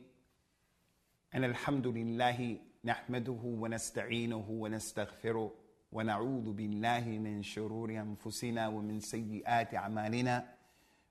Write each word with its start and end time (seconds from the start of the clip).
أن 1.34 1.44
الحمد 1.44 1.86
لله 1.86 2.56
نحمده 2.84 3.40
ونستعينه 3.44 4.44
ونستغفره 4.48 5.52
ونعوذ 5.92 6.52
بالله 6.52 7.04
من 7.20 7.42
شرور 7.42 7.90
أنفسنا 7.90 8.68
ومن 8.68 9.00
سيئات 9.00 9.74
أعمالنا 9.74 10.44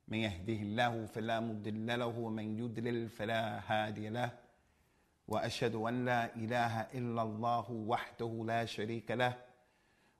من 0.07 0.17
يهده 0.17 0.53
الله 0.53 1.05
فلا 1.05 1.39
مضل 1.39 1.99
له 1.99 2.07
ومن 2.07 2.59
يضلل 2.59 3.09
فلا 3.09 3.61
هادي 3.67 4.09
له 4.09 4.31
وأشهد 5.29 5.75
أن 5.75 6.05
لا 6.05 6.35
إله 6.35 6.81
إلا 6.81 7.21
الله 7.21 7.71
وحده 7.71 8.43
لا 8.47 8.65
شريك 8.65 9.11
له 9.11 9.33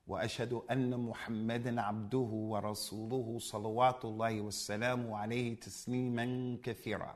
وأشهد 0.06 0.52
أن 0.70 1.00
محمدا 1.00 1.80
عبده 1.80 2.30
ورسوله 2.52 3.38
صلوات 3.38 4.04
الله 4.04 4.40
والسلام 4.40 5.12
عليه 5.12 5.60
تسليما 5.60 6.56
كثيرا. 6.62 7.14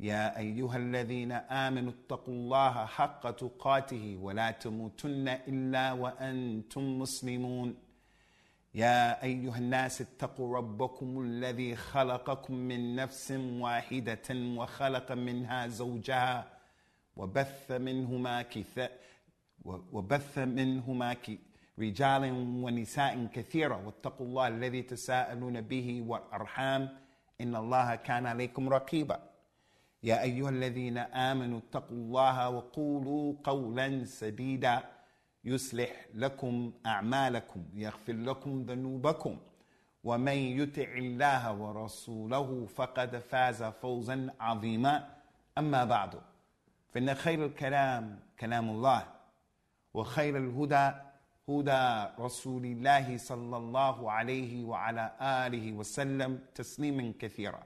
يا 0.00 0.38
أيها 0.38 0.76
الذين 0.76 1.32
آمنوا 1.32 1.92
اتقوا 1.92 2.34
الله 2.34 2.86
حق 2.86 3.30
تقاته 3.30 4.18
ولا 4.20 4.50
تموتن 4.50 5.28
إلا 5.28 5.92
وأنتم 5.92 6.98
مسلمون. 6.98 7.76
يا 8.74 9.22
أيها 9.22 9.58
الناس 9.58 10.00
اتقوا 10.00 10.56
ربكم 10.56 11.20
الذي 11.22 11.76
خلقكم 11.76 12.54
من 12.54 12.96
نفس 12.96 13.30
واحدة 13.66 14.28
وخلق 14.30 15.12
منها 15.12 15.66
زوجها 15.66 16.61
وبث 17.16 17.70
منهما 17.70 18.42
كثا 18.42 18.88
وبث 19.64 20.38
منهما 20.38 21.16
رجالا 21.78 22.32
ونساء 22.64 23.26
كثيرا 23.26 23.76
واتقوا 23.76 24.26
الله 24.26 24.48
الذي 24.48 24.82
تساءلون 24.82 25.60
به 25.60 26.04
والأرحام. 26.06 26.88
إن 27.40 27.56
الله 27.56 27.94
كان 27.94 28.26
عليكم 28.26 28.68
رقيبا. 28.68 29.22
يا 30.02 30.22
أيها 30.22 30.50
الذين 30.50 30.98
آمنوا 30.98 31.58
اتقوا 31.58 31.96
الله 31.96 32.50
وقولوا 32.50 33.34
قولا 33.44 34.04
سديدا. 34.04 34.82
يصلح 35.44 36.06
لكم 36.14 36.72
أعمالكم 36.86 37.64
يغفر 37.74 38.12
لكم 38.12 38.62
ذنوبكم. 38.62 39.36
ومن 40.04 40.38
يطع 40.60 40.92
الله 41.04 41.42
ورسوله 41.60 42.66
فقد 42.66 43.16
فاز 43.18 43.62
فوزا 43.62 44.34
عظيما. 44.40 45.08
أما 45.58 45.84
بعد. 45.84 46.31
فإن 46.92 47.14
خير 47.14 47.46
الكلام 47.46 48.20
كلام 48.40 48.70
الله 48.70 49.06
وخير 49.94 50.36
الهدى 50.36 50.92
هدى 51.48 52.10
رسول 52.18 52.64
الله 52.64 53.16
صلى 53.16 53.56
الله 53.56 54.10
عليه 54.10 54.64
وعلى 54.64 55.12
آله 55.20 55.72
وسلم 55.72 56.40
تسليما 56.54 57.12
كثيرا. 57.18 57.62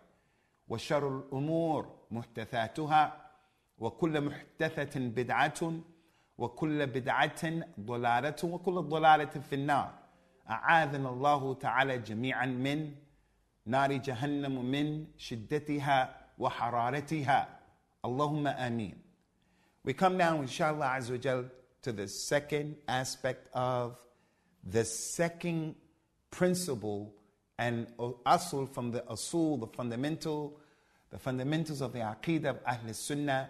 وشر 0.68 1.18
الأمور 1.18 1.98
محدثاتها 2.10 3.30
وكل 3.78 4.20
محدثة 4.20 5.00
بدعة 5.00 5.72
وكل 6.38 6.86
بدعة 6.86 7.42
ضلالة 7.80 8.36
وكل 8.44 8.74
ضلالة 8.74 9.34
في 9.48 9.54
النار. 9.54 9.94
أعاذنا 10.50 11.08
الله 11.08 11.54
تعالى 11.54 11.98
جميعا 11.98 12.46
من 12.46 12.94
نار 13.66 13.92
جهنم 13.92 14.64
من 14.64 15.06
شدتها 15.16 16.16
وحرارتها. 16.38 17.48
اللهم 18.04 18.46
آمين. 18.46 19.05
We 19.86 19.92
come 19.92 20.16
now, 20.16 20.40
inshallah, 20.40 20.96
Azza 20.98 21.12
wa 21.12 21.16
Jal, 21.16 21.44
to 21.82 21.92
the 21.92 22.08
second 22.08 22.74
aspect 22.88 23.48
of 23.54 23.96
the 24.64 24.84
second 24.84 25.76
principle 26.32 27.14
and 27.56 27.86
asul 28.26 28.68
from 28.68 28.90
the 28.90 29.02
asul, 29.02 29.60
the 29.60 29.68
fundamental, 29.68 30.58
the 31.10 31.20
fundamentals 31.20 31.82
of 31.82 31.92
the 31.92 32.00
aqidah 32.00 32.46
of 32.46 32.58
Ahl 32.66 32.92
Sunnah 32.92 33.48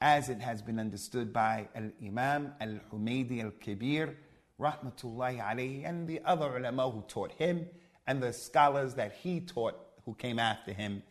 as 0.00 0.30
it 0.30 0.40
has 0.40 0.62
been 0.62 0.78
understood 0.78 1.30
by 1.30 1.68
Al 1.74 1.90
Imam 2.02 2.54
Al 2.58 2.80
Humaydi 2.90 3.44
Al 3.44 3.52
Kabir, 3.60 4.16
rahmatullahi 4.58 5.42
alayhi, 5.42 5.86
and 5.86 6.08
the 6.08 6.22
other 6.24 6.56
ulama 6.56 6.90
who 6.90 7.02
taught 7.06 7.32
him, 7.32 7.66
and 8.06 8.22
the 8.22 8.32
scholars 8.32 8.94
that 8.94 9.12
he 9.12 9.40
taught 9.40 9.78
who 10.06 10.14
came 10.14 10.38
after 10.38 10.72
him, 10.72 11.02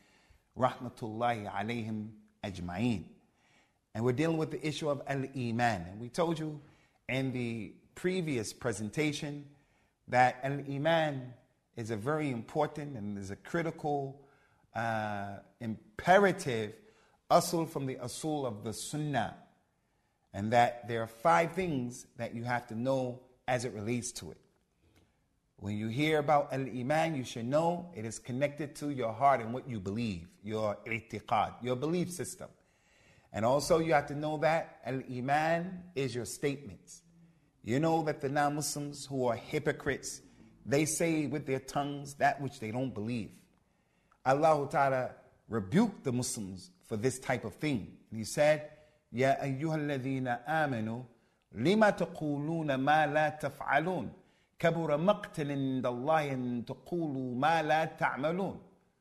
rahmatullahi 0.57 1.53
alayhim 1.53 2.07
ajma'een. 2.43 3.03
And 3.95 4.03
we're 4.03 4.11
dealing 4.11 4.35
with 4.35 4.51
the 4.51 4.67
issue 4.67 4.89
of 4.89 5.01
Al 5.07 5.23
Iman. 5.37 5.85
And 5.89 6.01
we 6.01 6.09
told 6.09 6.37
you 6.37 6.59
in 7.07 7.31
the 7.31 7.71
previous 7.95 8.51
presentation 8.51 9.45
that 10.09 10.37
Al 10.43 10.59
Iman 10.69 11.33
is 11.77 11.91
a 11.91 11.95
very 11.95 12.29
important 12.29 12.97
and 12.97 13.17
is 13.17 13.31
a 13.31 13.37
critical, 13.37 14.21
uh, 14.75 15.37
imperative 15.61 16.73
asul 17.31 17.69
from 17.69 17.85
the 17.85 17.95
asul 17.95 18.45
of 18.45 18.65
the 18.65 18.73
Sunnah. 18.73 19.37
And 20.33 20.51
that 20.51 20.89
there 20.89 21.01
are 21.01 21.07
five 21.07 21.53
things 21.53 22.05
that 22.17 22.35
you 22.35 22.43
have 22.43 22.67
to 22.67 22.75
know 22.75 23.21
as 23.47 23.63
it 23.63 23.71
relates 23.71 24.11
to 24.11 24.31
it. 24.31 24.37
When 25.55 25.77
you 25.77 25.87
hear 25.87 26.19
about 26.19 26.51
Al 26.51 26.67
Iman, 26.67 27.15
you 27.15 27.23
should 27.23 27.45
know 27.45 27.89
it 27.95 28.03
is 28.03 28.19
connected 28.19 28.75
to 28.75 28.89
your 28.89 29.13
heart 29.13 29.39
and 29.39 29.53
what 29.53 29.69
you 29.69 29.79
believe, 29.79 30.27
your 30.43 30.77
i'tiqad, 30.85 31.53
your 31.63 31.77
belief 31.77 32.11
system. 32.11 32.49
And 33.34 33.44
also, 33.44 33.78
you 33.78 33.92
have 33.92 34.06
to 34.06 34.14
know 34.14 34.38
that 34.38 34.80
Al 34.84 35.02
Iman 35.10 35.84
is 35.94 36.14
your 36.14 36.24
statements. 36.24 37.02
You 37.62 37.78
know 37.78 38.02
that 38.02 38.20
the 38.20 38.28
non 38.28 38.56
Muslims 38.56 39.06
who 39.06 39.26
are 39.26 39.36
hypocrites, 39.36 40.20
they 40.66 40.84
say 40.84 41.26
with 41.26 41.46
their 41.46 41.60
tongues 41.60 42.14
that 42.14 42.40
which 42.40 42.58
they 42.58 42.70
don't 42.70 42.92
believe. 42.92 43.30
Allah 44.24 44.68
Ta'ala 44.70 45.10
rebuked 45.48 46.04
the 46.04 46.12
Muslims 46.12 46.70
for 46.88 46.96
this 46.96 47.18
type 47.18 47.44
of 47.44 47.54
thing. 47.54 47.96
And 48.10 48.18
He 48.18 48.24
said, 48.24 48.70
Ya 49.12 49.34
ayyuhalladhina 49.42 50.40
amanu, 50.48 51.04
lima 51.54 51.92
taquluna 51.92 52.80
ma 52.80 53.04
la 53.04 53.30
taf'alun. 53.30 54.10
كبر 54.60 54.96
مقتل 54.96 55.50
عند 55.50 55.86
الله 55.86 56.32
أن 56.32 56.64
تقولوا 56.64 57.34
ما 57.34 57.62
لا 57.62 57.84
تعملون 57.84 58.60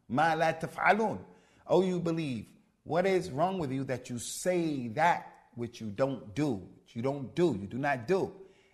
ما 0.10 0.36
لا 0.36 0.52
تفعلون 0.52 1.20
Oh 1.68 1.82
you 1.82 2.00
believe 2.00 2.46
what 2.84 3.06
is 3.06 3.30
wrong 3.32 3.60
with 3.60 3.72
you 3.72 3.84
that 3.86 4.10
you 4.10 4.20
say 4.20 4.88
that 4.90 5.32
which 5.56 5.82
you 5.82 5.88
don't 5.88 6.34
do? 6.36 6.54
Which 6.54 6.96
you 6.96 7.02
don't 7.02 7.34
do, 7.36 7.58
you 7.60 7.68
do 7.68 7.78
not 7.78 8.08
do. 8.08 8.32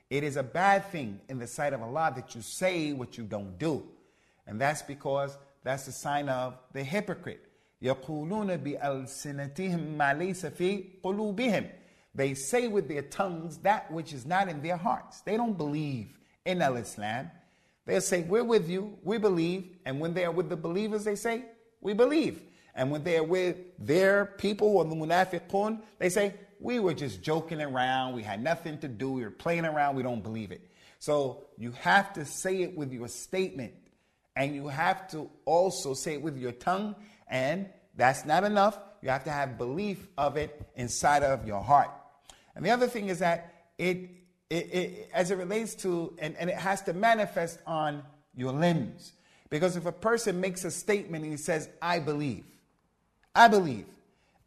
It 0.09 0.23
is 0.23 0.37
a 0.37 0.43
bad 0.43 0.85
thing 0.91 1.19
in 1.27 1.39
the 1.39 1.47
sight 1.47 1.73
of 1.73 1.81
Allah 1.81 2.13
that 2.15 2.35
you 2.35 2.41
say 2.41 2.93
what 2.93 3.17
you 3.17 3.23
don't 3.23 3.57
do. 3.57 3.83
And 4.47 4.61
that's 4.61 4.81
because 4.81 5.37
that's 5.63 5.85
the 5.85 5.91
sign 5.91 6.29
of 6.29 6.57
the 6.73 6.83
hypocrite. 6.83 7.41
يقولون 7.81 8.57
بألسنتهم 8.57 9.97
ما 9.97 10.13
ليس 10.13 10.45
في 10.45 11.01
قلوبهم. 11.03 11.69
They 12.13 12.33
say 12.33 12.67
with 12.67 12.87
their 12.87 13.01
tongues 13.01 13.57
that 13.59 13.91
which 13.91 14.13
is 14.13 14.25
not 14.25 14.47
in 14.47 14.61
their 14.61 14.77
hearts. 14.77 15.21
They 15.21 15.35
don't 15.35 15.57
believe 15.57 16.17
in 16.45 16.61
Al 16.61 16.77
Islam. 16.77 17.29
They'll 17.85 18.01
say, 18.01 18.21
We're 18.21 18.43
with 18.43 18.69
you, 18.69 18.97
we 19.03 19.17
believe. 19.17 19.67
And 19.85 19.99
when 19.99 20.13
they 20.13 20.23
are 20.23 20.31
with 20.31 20.49
the 20.49 20.55
believers, 20.55 21.03
they 21.03 21.15
say, 21.15 21.45
We 21.81 21.93
believe. 21.93 22.41
And 22.74 22.90
when 22.90 23.04
they're 23.04 23.24
with 23.24 23.56
their 23.78 24.26
people 24.26 24.76
or 24.76 24.84
the 24.84 24.94
munafiqun, 24.94 25.80
they 25.98 26.08
say, 26.08 26.34
we 26.60 26.78
were 26.78 26.94
just 26.94 27.22
joking 27.22 27.60
around. 27.60 28.14
We 28.14 28.22
had 28.22 28.42
nothing 28.42 28.78
to 28.78 28.88
do. 28.88 29.12
We 29.12 29.22
were 29.22 29.30
playing 29.30 29.64
around. 29.64 29.96
We 29.96 30.02
don't 30.02 30.22
believe 30.22 30.52
it. 30.52 30.66
So 30.98 31.46
you 31.56 31.72
have 31.72 32.12
to 32.14 32.24
say 32.24 32.62
it 32.62 32.76
with 32.76 32.92
your 32.92 33.08
statement. 33.08 33.72
And 34.36 34.54
you 34.54 34.68
have 34.68 35.08
to 35.10 35.30
also 35.44 35.94
say 35.94 36.14
it 36.14 36.22
with 36.22 36.36
your 36.36 36.52
tongue. 36.52 36.94
And 37.28 37.68
that's 37.96 38.24
not 38.24 38.44
enough. 38.44 38.78
You 39.02 39.08
have 39.08 39.24
to 39.24 39.30
have 39.30 39.56
belief 39.56 40.06
of 40.18 40.36
it 40.36 40.70
inside 40.76 41.22
of 41.22 41.46
your 41.46 41.62
heart. 41.62 41.90
And 42.54 42.64
the 42.64 42.70
other 42.70 42.86
thing 42.86 43.08
is 43.08 43.20
that 43.20 43.54
it, 43.78 44.10
it, 44.50 44.74
it 44.74 45.10
as 45.14 45.30
it 45.30 45.36
relates 45.36 45.74
to, 45.76 46.14
and, 46.18 46.36
and 46.36 46.50
it 46.50 46.56
has 46.56 46.82
to 46.82 46.92
manifest 46.92 47.58
on 47.66 48.02
your 48.34 48.52
limbs. 48.52 49.12
Because 49.48 49.76
if 49.76 49.86
a 49.86 49.92
person 49.92 50.40
makes 50.40 50.64
a 50.64 50.70
statement 50.70 51.24
and 51.24 51.32
he 51.32 51.38
says, 51.38 51.68
I 51.80 51.98
believe, 51.98 52.44
I 53.33 53.47
believe. 53.47 53.85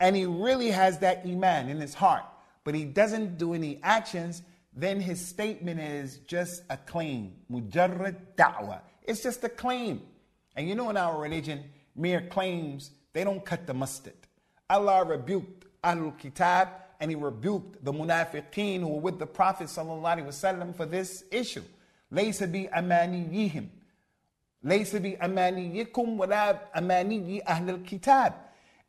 And 0.01 0.15
he 0.15 0.27
really 0.27 0.71
has 0.71 0.99
that 0.99 1.25
iman 1.27 1.69
in 1.69 1.81
his 1.81 1.95
heart, 1.95 2.25
but 2.65 2.75
he 2.75 2.85
doesn't 2.85 3.39
do 3.39 3.55
any 3.55 3.81
actions, 3.83 4.43
then 4.75 5.01
his 5.01 5.25
statement 5.27 5.81
is 5.81 6.19
just 6.19 6.63
a 6.71 6.77
claim. 6.77 7.35
Mujarrad 7.51 8.17
da'wah. 8.37 8.81
It's 9.03 9.23
just 9.23 9.43
a 9.43 9.49
claim. 9.49 10.03
And 10.55 10.69
you 10.69 10.75
know 10.75 10.91
in 10.91 10.97
our 10.97 11.21
religion, 11.21 11.65
mere 11.97 12.21
claims, 12.21 12.91
they 13.13 13.25
don't 13.25 13.45
cut 13.45 13.67
the 13.67 13.75
mustard. 13.75 14.15
Allah 14.71 15.05
rebuked 15.05 15.65
Ahlul 15.83 16.17
Kitab 16.19 16.69
and 17.01 17.11
he 17.11 17.17
rebuked 17.17 17.85
the 17.85 17.93
munafiqeen 17.93 18.81
who 18.81 18.89
were 18.89 19.01
with 19.01 19.19
the 19.19 19.27
Prophet 19.27 19.69
ﷺ 19.69 20.77
for 20.77 20.87
this 20.87 21.25
issue. 21.31 21.65
ليس 22.11 22.43
بأمانيهم 22.43 23.69
ليس 24.63 24.97
بأمانيكم 24.97 26.21
ولا 26.21 26.79
أماني 26.79 27.49
أهل 27.49 27.71
الكتاب 27.71 28.33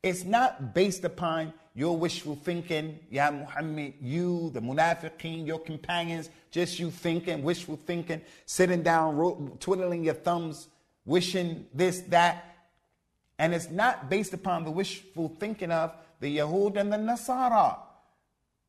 it's 0.05 0.25
not 0.25 0.75
based 0.75 1.05
upon 1.05 1.55
your 1.75 1.97
wishful 1.97 2.37
thinking, 2.37 2.99
Ya 3.11 3.31
Muhammad, 3.31 3.95
you, 4.03 4.51
the 4.51 4.61
munafiqeen, 4.61 5.47
your 5.47 5.59
companions, 5.59 6.29
just 6.51 6.79
you 6.79 6.91
thinking, 6.91 7.43
wishful 7.43 7.81
thinking, 7.87 8.21
sitting 8.45 8.83
down, 8.83 9.57
twiddling 9.61 10.05
your 10.05 10.15
thumbs, 10.15 10.69
wishing 11.07 11.67
this, 11.73 12.01
that. 12.03 12.55
And 13.39 13.55
it's 13.55 13.71
not 13.71 14.11
based 14.11 14.35
upon 14.35 14.65
the 14.65 14.71
wishful 14.71 15.35
thinking 15.41 15.71
of 15.71 15.97
the 16.21 16.37
Yahud 16.37 16.77
and 16.77 16.93
the 16.93 16.99
Nasara. 16.99 17.79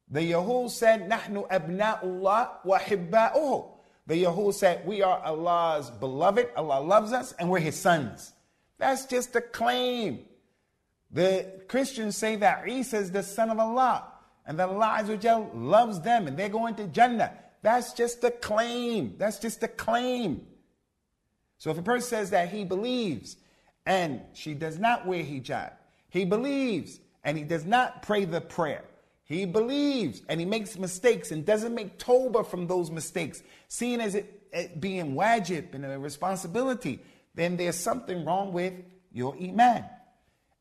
The 0.10 0.32
Yahud 0.32 0.70
said, 0.70 1.10
Nahnu 1.10 1.50
abna'ullah 1.50 2.50
wa 2.64 2.80
hibba'uhu. 2.80 3.68
The 4.08 4.24
Yahud 4.24 4.54
said, 4.54 4.88
We 4.88 5.02
are 5.02 5.20
Allah's 5.20 5.90
beloved, 5.90 6.48
Allah 6.56 6.80
loves 6.80 7.12
us, 7.12 7.34
and 7.34 7.50
we're 7.50 7.60
His 7.60 7.76
sons. 7.76 8.32
That's 8.78 9.06
just 9.06 9.36
a 9.36 9.42
claim. 9.42 10.26
The 11.12 11.64
Christians 11.68 12.18
say 12.18 12.36
that 12.38 12.68
Isa 12.68 12.98
is 12.98 13.12
the 13.12 13.24
son 13.24 13.50
of 13.50 13.60
Allah, 13.60 14.06
and 14.46 14.60
that 14.60 14.70
Allah 14.70 15.50
loves 15.54 16.02
them, 16.02 16.28
and 16.28 16.38
they're 16.38 16.50
going 16.50 16.76
to 16.76 16.88
Jannah. 16.88 17.32
That's 17.62 17.94
just 17.94 18.24
a 18.24 18.30
claim. 18.32 19.16
That's 19.18 19.40
just 19.40 19.64
a 19.64 19.68
claim. 19.68 20.46
So 21.58 21.72
if 21.72 21.78
a 21.80 21.82
person 21.82 22.08
says 22.10 22.30
that 22.30 22.50
he 22.50 22.64
believes 22.64 23.38
and 23.88 24.22
she 24.34 24.54
does 24.54 24.78
not 24.78 25.08
wear 25.08 25.24
hijab, 25.24 25.72
he 26.10 26.26
believes 26.26 27.00
and 27.24 27.38
he 27.38 27.44
does 27.44 27.66
not 27.66 28.04
pray 28.04 28.26
the 28.26 28.42
prayer, 28.42 28.84
he 29.24 29.46
believes 29.46 30.22
and 30.30 30.40
he 30.40 30.46
makes 30.46 30.78
mistakes 30.78 31.32
and 31.32 31.44
doesn't 31.44 31.74
make 31.74 31.98
tawbah 31.98 32.46
from 32.46 32.68
those 32.68 32.92
mistakes, 32.92 33.42
seeing 33.68 34.00
as 34.00 34.14
it, 34.14 34.48
it 34.54 34.80
being 34.80 35.16
wajib 35.16 35.74
and 35.74 35.86
a 35.86 35.98
responsibility, 35.98 37.00
then 37.34 37.58
there's 37.58 37.78
something 37.80 38.24
wrong 38.26 38.54
with 38.54 38.74
your 39.12 39.36
iman. 39.42 39.86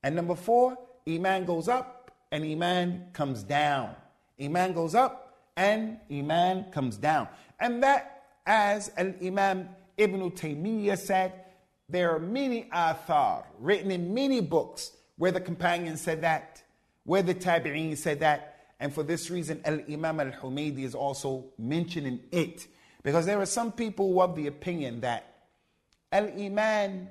And 0.05 0.15
number 0.15 0.35
four, 0.35 0.77
iman 1.09 1.47
goes 1.47 1.67
up 1.67 2.13
and 2.31 2.45
iman 2.45 3.07
comes 3.15 3.43
down. 3.43 3.97
Iman 4.41 4.75
goes 4.75 4.95
up 4.95 5.39
and 5.57 5.99
iman 6.13 6.67
comes 6.71 6.99
down. 6.99 7.27
And 7.59 7.83
that, 7.83 8.23
as 8.45 8.93
Al 8.99 9.15
Imam 9.23 9.71
Ibn 9.97 10.31
Taymiyyah 10.31 10.99
said, 10.99 11.33
there 11.89 12.15
are 12.15 12.19
many 12.19 12.65
athar 12.65 13.45
written 13.59 13.91
in 13.91 14.13
many 14.13 14.43
books 14.43 14.93
where 15.17 15.33
the 15.33 15.41
companions 15.41 16.03
said 16.03 16.21
that, 16.21 16.63
where 17.05 17.23
the 17.23 17.35
tabi'een 17.35 17.97
said 17.97 18.21
that, 18.21 18.51
and 18.81 18.93
for 18.93 19.03
this 19.03 19.31
reason, 19.31 19.63
Al 19.65 19.81
Imam 19.89 20.21
Al 20.21 20.33
Humaydi 20.33 20.83
is 20.83 20.95
also 20.95 21.47
mentioning 21.59 22.21
it. 22.31 22.67
Because 23.03 23.25
there 23.25 23.41
are 23.41 23.47
some 23.47 23.73
people 23.73 24.13
who 24.13 24.21
have 24.21 24.35
the 24.37 24.49
opinion 24.49 25.01
that 25.01 25.47
Al 26.13 26.29
Iman, 26.39 27.09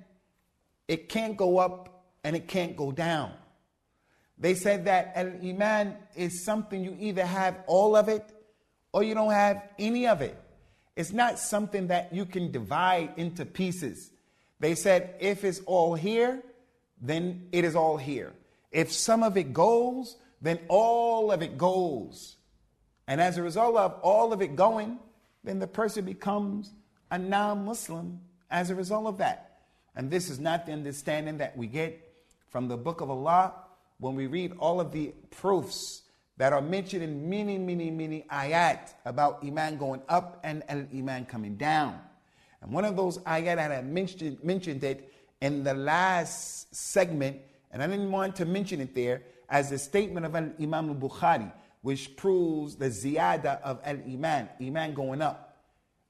it 0.88 1.10
can't 1.10 1.36
go 1.36 1.58
up 1.58 1.90
and 2.24 2.36
it 2.36 2.48
can't 2.48 2.76
go 2.76 2.92
down. 2.92 3.32
They 4.38 4.56
said 4.56 4.86
that 4.86 5.14
Al 5.16 5.34
Iman 5.44 5.96
is 6.16 6.44
something 6.44 6.84
you 6.84 6.98
either 7.00 7.26
have 7.26 7.58
all 7.68 7.96
of 7.96 8.10
it 8.10 8.26
or 8.92 9.04
you 9.04 9.14
don't 9.14 9.32
have 9.32 9.62
any 9.78 10.08
of 10.08 10.22
it. 10.22 10.38
It's 10.96 11.12
not 11.12 11.40
something 11.40 11.88
that 11.88 12.14
you 12.14 12.26
can 12.26 12.52
divide 12.52 13.14
into 13.18 13.46
pieces. 13.46 14.12
They 14.60 14.76
said 14.76 15.16
if 15.20 15.44
it's 15.44 15.62
all 15.66 15.96
here, 15.96 16.42
then 17.02 17.48
it 17.52 17.66
is 17.66 17.76
all 17.76 17.98
here. 17.98 18.34
If 18.72 18.92
some 18.92 19.24
of 19.24 19.38
it 19.38 19.54
goes, 19.54 20.18
then 20.42 20.60
all 20.68 21.32
of 21.32 21.42
it 21.42 21.58
goes. 21.58 22.38
And 23.08 23.20
as 23.20 23.38
a 23.38 23.44
result 23.44 23.76
of 23.76 24.00
all 24.02 24.34
of 24.34 24.42
it 24.42 24.56
going, 24.56 25.00
then 25.44 25.60
the 25.60 25.68
person 25.68 26.06
becomes 26.06 26.72
a 27.12 27.18
non 27.18 27.66
Muslim 27.66 28.22
as 28.50 28.70
a 28.70 28.76
result 28.76 29.08
of 29.08 29.18
that. 29.18 29.62
And 29.96 30.10
this 30.10 30.30
is 30.30 30.40
not 30.40 30.66
the 30.66 30.74
understanding 30.74 31.38
that 31.38 31.58
we 31.58 31.68
get 31.68 32.03
from 32.54 32.68
the 32.68 32.78
book 32.78 33.02
of 33.02 33.10
Allah 33.10 33.52
when 33.98 34.14
we 34.14 34.28
read 34.28 34.54
all 34.60 34.80
of 34.80 34.92
the 34.92 35.12
proofs 35.32 36.04
that 36.38 36.54
are 36.54 36.62
mentioned 36.62 37.02
in 37.02 37.28
many, 37.28 37.58
many, 37.58 37.90
many 37.90 38.28
ayat 38.32 38.94
about 39.06 39.44
Iman 39.44 39.78
going 39.78 40.04
up 40.08 40.40
and 40.44 40.64
Iman 40.70 41.26
coming 41.26 41.56
down. 41.58 42.00
And 42.62 42.72
one 42.72 42.86
of 42.86 42.96
those 42.96 43.18
ayat 43.18 43.58
I 43.58 43.82
mentioned, 43.82 44.44
mentioned 44.44 44.84
it 44.84 45.12
in 45.42 45.64
the 45.64 45.74
last 45.74 46.74
segment, 46.76 47.38
and 47.72 47.82
I 47.82 47.88
didn't 47.88 48.12
want 48.12 48.36
to 48.36 48.46
mention 48.46 48.82
it 48.82 48.94
there, 48.94 49.24
as 49.50 49.72
a 49.72 49.80
statement 49.80 50.24
of 50.28 50.36
Imam 50.36 50.90
al 50.90 50.96
Bukhari, 50.96 51.52
which 51.82 52.16
proves 52.16 52.76
the 52.76 52.86
ziyada 52.86 53.60
of 53.64 53.80
al 53.84 53.98
Iman, 54.08 54.48
Iman 54.62 54.94
going 54.94 55.24
up. 55.24 55.53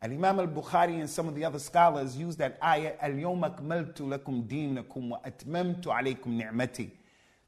And 0.04 0.12
Imam 0.12 0.42
al 0.42 0.48
Bukhari 0.48 1.00
and 1.00 1.10
some 1.10 1.30
of 1.30 1.34
the 1.34 1.46
other 1.46 1.60
scholars 1.60 2.18
use 2.18 2.36
that 2.36 2.60
ayah, 2.62 2.92
Al 3.02 3.14
Yom 3.14 3.42
akmaltu 3.42 4.02
lakum 4.02 4.46
dinakum 4.46 5.08
wa 5.08 5.20
atmamtu 5.26 5.86
alaykum 5.86 6.28
ni'mati. 6.28 6.92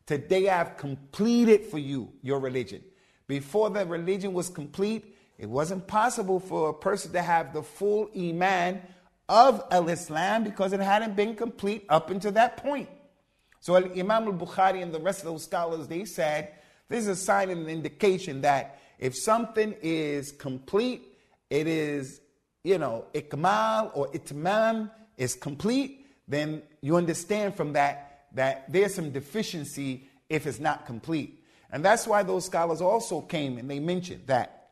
Today 0.06 0.48
I've 0.48 0.78
completed 0.78 1.66
for 1.66 1.80
you 1.80 2.14
your 2.22 2.40
religion. 2.40 2.82
Before 3.28 3.70
the 3.70 3.86
religion 3.86 4.32
was 4.32 4.48
complete, 4.48 5.18
it 5.38 5.50
wasn't 5.50 5.86
possible 5.86 6.40
for 6.40 6.70
a 6.70 6.74
person 6.74 7.12
to 7.12 7.22
have 7.22 7.52
the 7.52 7.62
full 7.62 8.10
Iman 8.18 8.82
of 9.28 9.62
Al 9.70 9.90
Islam 9.90 10.46
because 10.46 10.72
it 10.72 10.80
hadn't 10.80 11.18
been 11.18 11.36
complete 11.36 11.86
up 11.90 12.10
until 12.10 12.32
that 12.32 12.56
point. 12.56 12.88
So 13.60 13.76
Imam 13.76 14.28
al-Bukhari 14.28 14.82
and 14.82 14.94
the 14.94 15.02
rest 15.02 15.20
of 15.20 15.26
those 15.26 15.44
scholars, 15.44 15.90
they 15.90 16.06
said, 16.06 16.54
this 16.88 17.02
is 17.02 17.08
a 17.08 17.16
sign 17.18 17.50
and 17.50 17.64
an 17.64 17.68
indication 17.68 18.40
that 18.42 18.80
if 18.98 19.14
something 19.14 19.76
is 19.82 20.32
complete, 20.32 21.02
it 21.50 21.68
is, 21.68 22.22
you 22.66 22.80
know, 22.80 23.06
ikmal 23.14 23.92
or 23.94 24.08
itmam 24.08 24.90
is 25.18 25.36
complete, 25.36 26.08
then 26.28 26.64
you 26.82 26.96
understand 26.96 27.56
from 27.56 27.74
that 27.74 28.26
that 28.34 28.66
there's 28.72 28.96
some 28.96 29.12
deficiency 29.12 30.10
if 30.30 30.48
it's 30.48 30.60
not 30.60 30.88
complete. 30.88 31.44
And 31.72 31.86
that's 31.86 32.08
why 32.08 32.24
those 32.24 32.46
scholars 32.46 32.82
also 32.82 33.22
came 33.22 33.60
and 33.60 33.70
they 33.70 33.80
mentioned 33.80 34.24
that 34.26 34.72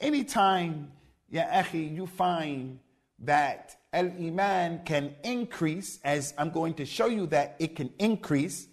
anytime, 0.00 0.90
ya 1.28 1.44
akhi, 1.52 1.94
you 1.94 2.06
find 2.06 2.78
that 3.18 3.76
al 3.92 4.06
iman 4.06 4.80
can 4.86 5.14
increase, 5.22 5.98
as 6.02 6.32
I'm 6.38 6.50
going 6.50 6.74
to 6.74 6.86
show 6.86 7.06
you 7.08 7.26
that 7.26 7.56
it 7.58 7.76
can 7.76 7.92
increase. 7.98 8.68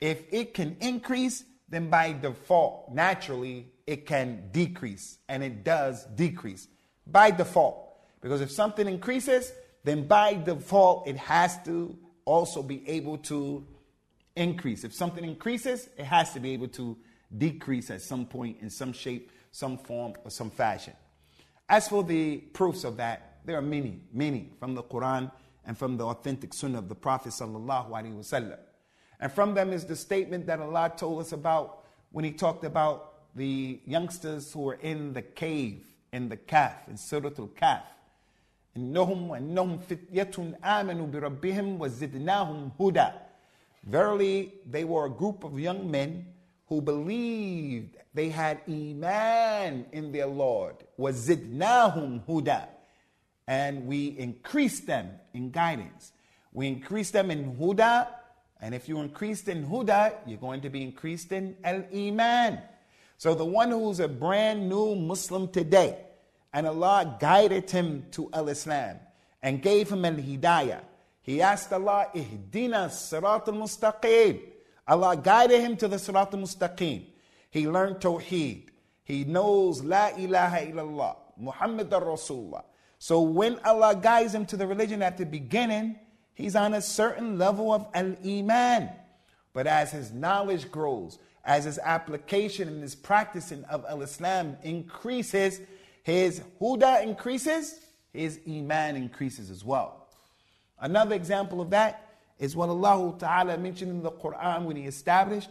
If 0.00 0.24
it 0.32 0.54
can 0.54 0.76
increase, 0.80 1.44
then 1.68 1.88
by 1.88 2.14
default, 2.14 2.92
naturally, 2.92 3.68
it 3.86 4.06
can 4.06 4.48
decrease. 4.50 5.18
And 5.28 5.44
it 5.44 5.62
does 5.62 6.04
decrease 6.16 6.66
by 7.06 7.30
default. 7.30 7.81
Because 8.22 8.40
if 8.40 8.50
something 8.50 8.88
increases, 8.88 9.52
then 9.84 10.06
by 10.06 10.34
default, 10.34 11.06
it 11.06 11.16
has 11.16 11.62
to 11.64 11.98
also 12.24 12.62
be 12.62 12.88
able 12.88 13.18
to 13.18 13.66
increase. 14.36 14.84
If 14.84 14.94
something 14.94 15.24
increases, 15.24 15.90
it 15.98 16.04
has 16.04 16.32
to 16.32 16.40
be 16.40 16.52
able 16.52 16.68
to 16.68 16.96
decrease 17.36 17.90
at 17.90 18.00
some 18.00 18.24
point 18.24 18.58
in 18.62 18.70
some 18.70 18.92
shape, 18.92 19.30
some 19.50 19.76
form, 19.76 20.14
or 20.24 20.30
some 20.30 20.50
fashion. 20.50 20.94
As 21.68 21.88
for 21.88 22.04
the 22.04 22.38
proofs 22.38 22.84
of 22.84 22.96
that, 22.98 23.40
there 23.44 23.56
are 23.56 23.62
many, 23.62 24.00
many 24.12 24.50
from 24.58 24.74
the 24.74 24.82
Quran 24.82 25.30
and 25.66 25.76
from 25.76 25.96
the 25.96 26.04
authentic 26.06 26.54
Sunnah 26.54 26.78
of 26.78 26.88
the 26.88 26.94
Prophet 26.94 27.30
sallallahu 27.30 27.90
alaihi 27.90 28.14
wasallam. 28.16 28.58
And 29.20 29.32
from 29.32 29.54
them 29.54 29.72
is 29.72 29.84
the 29.84 29.96
statement 29.96 30.46
that 30.46 30.60
Allah 30.60 30.92
told 30.96 31.20
us 31.20 31.32
about 31.32 31.84
when 32.12 32.24
He 32.24 32.32
talked 32.32 32.64
about 32.64 33.34
the 33.34 33.80
youngsters 33.86 34.52
who 34.52 34.60
were 34.60 34.74
in 34.74 35.12
the 35.12 35.22
cave, 35.22 35.86
in 36.12 36.28
the 36.28 36.36
Kahf, 36.36 36.88
in 36.88 36.96
Surah 36.96 37.30
Al-Kahf. 37.38 37.82
إنهم 38.77 39.29
وإنهم 39.29 39.77
فتية 39.77 40.57
آمنوا 40.63 41.07
بربهم 41.07 41.81
وزدناهم 41.81 42.71
هدى. 42.79 43.11
Verily, 43.83 44.53
they 44.69 44.83
were 44.83 45.05
a 45.05 45.09
group 45.09 45.43
of 45.43 45.59
young 45.59 45.89
men 45.89 46.25
who 46.67 46.81
believed 46.81 47.97
they 48.13 48.29
had 48.29 48.59
iman 48.67 49.85
in 49.91 50.11
their 50.11 50.27
Lord. 50.27 50.75
وزدناهم 50.99 52.21
هدى 52.27 52.67
and 53.47 53.87
we 53.87 54.07
increase 54.19 54.81
them 54.81 55.09
in 55.33 55.51
guidance. 55.51 56.11
We 56.51 56.67
increase 56.67 57.11
them 57.11 57.31
in 57.31 57.55
huda, 57.55 58.07
and 58.59 58.75
if 58.75 58.89
you 58.89 58.99
increased 58.99 59.47
in 59.47 59.65
huda, 59.65 60.15
you're 60.25 60.37
going 60.37 60.61
to 60.61 60.69
be 60.69 60.83
increased 60.83 61.31
in 61.31 61.55
al 61.63 61.83
iman. 61.93 62.61
So 63.17 63.33
the 63.33 63.45
one 63.45 63.71
who's 63.71 63.99
a 63.99 64.07
brand 64.07 64.67
new 64.67 64.95
Muslim 64.95 65.47
today, 65.47 65.97
and 66.52 66.66
Allah 66.66 67.16
guided 67.18 67.70
him 67.70 68.04
to 68.12 68.28
al 68.32 68.48
Islam 68.48 68.96
and 69.42 69.62
gave 69.62 69.90
him 69.90 70.04
al 70.04 70.14
hidayah. 70.14 70.80
He 71.22 71.40
asked 71.40 71.72
Allah, 71.72 72.08
Ihdina 72.14 72.88
sirat 72.88 73.48
al 73.48 73.54
mustaqim. 73.54 74.40
Allah 74.86 75.16
guided 75.16 75.60
him 75.60 75.76
to 75.76 75.88
the 75.88 75.96
sirat 75.96 76.34
al 76.34 76.40
mustaqim. 76.40 77.04
He 77.50 77.68
learned 77.68 77.96
Tawheed. 77.96 78.68
He 79.04 79.24
knows 79.24 79.82
La 79.82 80.10
ilaha 80.18 80.58
illallah, 80.58 81.16
Muhammad 81.36 81.92
al 81.92 82.02
Rasulullah. 82.02 82.64
So 82.98 83.20
when 83.20 83.58
Allah 83.64 83.96
guides 83.96 84.34
him 84.34 84.46
to 84.46 84.56
the 84.56 84.66
religion 84.66 85.02
at 85.02 85.18
the 85.18 85.26
beginning, 85.26 85.98
he's 86.34 86.54
on 86.54 86.74
a 86.74 86.82
certain 86.82 87.38
level 87.38 87.72
of 87.72 87.86
al 87.94 88.14
iman. 88.24 88.90
But 89.52 89.66
as 89.66 89.90
his 89.90 90.12
knowledge 90.12 90.70
grows, 90.70 91.18
as 91.44 91.64
his 91.64 91.78
application 91.82 92.68
and 92.68 92.80
his 92.82 92.94
practicing 92.94 93.64
of 93.64 93.84
al 93.88 94.02
Islam 94.02 94.56
increases, 94.62 95.60
his 96.03 96.41
huda 96.61 97.03
increases, 97.03 97.79
his 98.13 98.39
iman 98.47 98.95
increases 98.95 99.49
as 99.49 99.63
well. 99.63 100.07
Another 100.79 101.15
example 101.15 101.59
of 101.61 101.69
that 101.71 102.07
is 102.39 102.55
what 102.55 102.69
Allah 102.69 103.15
Ta'ala 103.17 103.57
mentioned 103.57 103.91
in 103.91 104.03
the 104.03 104.11
Quran 104.11 104.65
when 104.65 104.75
He 104.75 104.83
established 104.83 105.49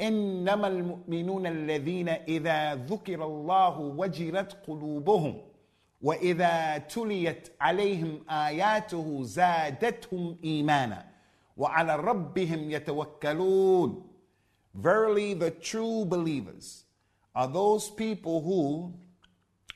إنما 0.00 0.68
المؤمنون 0.68 1.46
الذين 1.46 2.08
إذا 2.08 2.74
ذكر 2.74 3.24
الله 3.24 3.78
وجلت 3.78 4.56
قلوبهم 4.66 5.40
وإذا 6.02 6.78
تليت 6.78 7.48
عليهم 7.60 8.20
آياته 8.30 9.22
زادتهم 9.22 10.36
إيمانا 10.44 11.06
وعلى 11.56 11.96
ربهم 11.96 12.70
يتوكلون 12.70 14.02
Verily 14.74 15.34
the 15.34 15.52
true 15.52 16.04
believers 16.04 16.84
are 17.36 17.46
those 17.46 17.88
people 17.90 18.42
who 18.42 18.92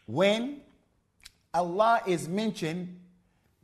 when 0.05 0.61
Allah 1.53 2.01
is 2.05 2.27
mentioned 2.27 2.99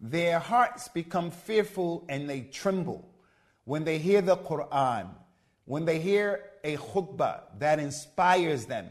their 0.02 0.40
hearts 0.40 0.88
become 0.88 1.30
fearful 1.32 2.06
and 2.08 2.30
they 2.30 2.42
tremble. 2.42 3.06
When 3.66 3.84
they 3.84 4.00
hear 4.00 4.22
the 4.22 4.38
Quran 4.38 5.10
when 5.70 5.86
they 5.86 6.00
hear 6.00 6.46
a 6.64 6.78
khutbah 6.78 7.42
that 7.60 7.78
inspires 7.78 8.66
them, 8.66 8.88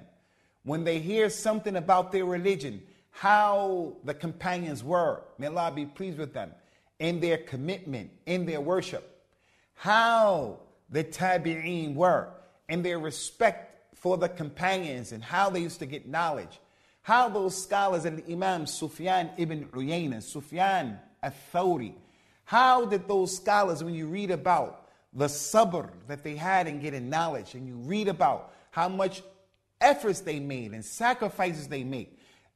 when 0.62 0.84
they 0.84 1.00
hear 1.00 1.28
something 1.28 1.74
about 1.74 2.12
their 2.12 2.24
religion, 2.24 2.80
how 3.10 3.96
the 4.04 4.14
companions 4.14 4.84
were, 4.84 5.24
may 5.38 5.48
Allah 5.48 5.72
be 5.74 5.86
pleased 5.86 6.18
with 6.18 6.32
them, 6.32 6.52
in 7.00 7.18
their 7.18 7.36
commitment, 7.36 8.12
in 8.26 8.46
their 8.46 8.60
worship, 8.60 9.24
how 9.74 10.60
the 10.88 11.02
tabi'een 11.02 11.96
were, 11.96 12.28
in 12.68 12.82
their 12.82 13.00
respect 13.00 13.96
for 13.96 14.16
the 14.16 14.28
companions 14.28 15.10
and 15.10 15.24
how 15.24 15.50
they 15.50 15.58
used 15.58 15.80
to 15.80 15.86
get 15.86 16.06
knowledge, 16.06 16.60
how 17.08 17.26
those 17.26 17.56
scholars 17.56 18.04
and 18.04 18.22
Imam 18.30 18.66
Sufyan 18.66 19.30
ibn 19.38 19.64
Uyayna, 19.72 20.22
Sufyan 20.22 20.98
al-Thawri, 21.22 21.94
how 22.44 22.84
did 22.84 23.08
those 23.08 23.34
scholars, 23.34 23.82
when 23.82 23.94
you 23.94 24.06
read 24.06 24.30
about 24.30 24.90
the 25.14 25.24
sabr 25.24 25.88
that 26.06 26.22
they 26.22 26.36
had 26.36 26.66
in 26.66 26.80
getting 26.80 27.08
knowledge, 27.08 27.54
and 27.54 27.66
you 27.66 27.76
read 27.76 28.08
about 28.08 28.52
how 28.72 28.90
much 28.90 29.22
efforts 29.80 30.20
they 30.20 30.38
made 30.38 30.72
and 30.72 30.84
sacrifices 30.84 31.66
they 31.68 31.82
made. 31.82 32.08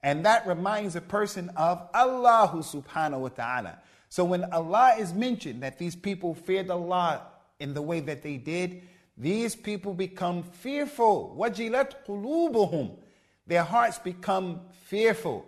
And 0.02 0.26
that 0.26 0.47
reminds 0.47 0.97
a 0.97 1.00
person 1.00 1.49
of 1.56 1.88
Allah 1.94 2.50
subhanahu 2.52 3.21
wa 3.21 3.28
ta'ala. 3.28 3.78
So 4.11 4.23
when 4.23 4.44
Allah 4.52 4.97
is 4.99 5.14
mentioned 5.14 5.62
that 5.62 5.78
these 5.78 5.97
people 5.97 6.35
feared 6.35 6.68
Allah 6.68 7.23
in 7.59 7.73
the 7.73 7.80
way 7.80 8.00
that 8.00 8.23
they 8.23 8.37
did, 8.37 8.82
these 9.16 9.56
people 9.56 9.94
become 9.94 10.42
fearful. 10.42 11.35
Wajilat 11.40 12.04
qulubuhum. 12.06 12.99
Their 13.46 13.63
hearts 13.63 13.98
become 14.00 14.62
fearful. 14.86 15.46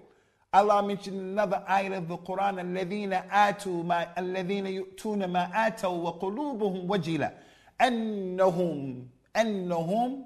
Allah 0.51 0.81
mentioned 0.81 1.19
another 1.19 1.63
ayah 1.69 1.97
of 1.97 2.07
the 2.07 2.17
Quran, 2.17 2.59
الذين 2.59 3.29
آتوا 3.29 3.83
ما 3.83 4.15
الذين 4.17 4.65
يؤتون 4.65 5.25
ما 5.25 5.67
آتوا 5.67 5.89
وقلوبهم 5.89 6.89
وجلة 6.89 7.31
أنهم 7.81 9.07
أنهم 9.35 10.25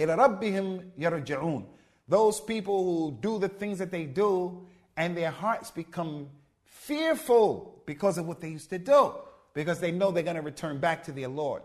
إلى 0.00 0.14
ربهم 0.14 0.90
يرجعون. 0.98 1.66
Those 2.08 2.40
people 2.40 2.84
who 2.84 3.18
do 3.20 3.38
the 3.38 3.48
things 3.48 3.78
that 3.78 3.90
they 3.90 4.04
do 4.04 4.66
and 4.96 5.16
their 5.16 5.30
hearts 5.30 5.70
become 5.70 6.28
fearful 6.64 7.82
because 7.84 8.16
of 8.16 8.26
what 8.26 8.40
they 8.40 8.48
used 8.48 8.70
to 8.70 8.78
do, 8.78 9.12
because 9.52 9.80
they 9.80 9.90
know 9.90 10.10
they're 10.10 10.22
going 10.22 10.36
to 10.36 10.42
return 10.42 10.78
back 10.78 11.04
to 11.04 11.12
their 11.12 11.28
Lord. 11.28 11.62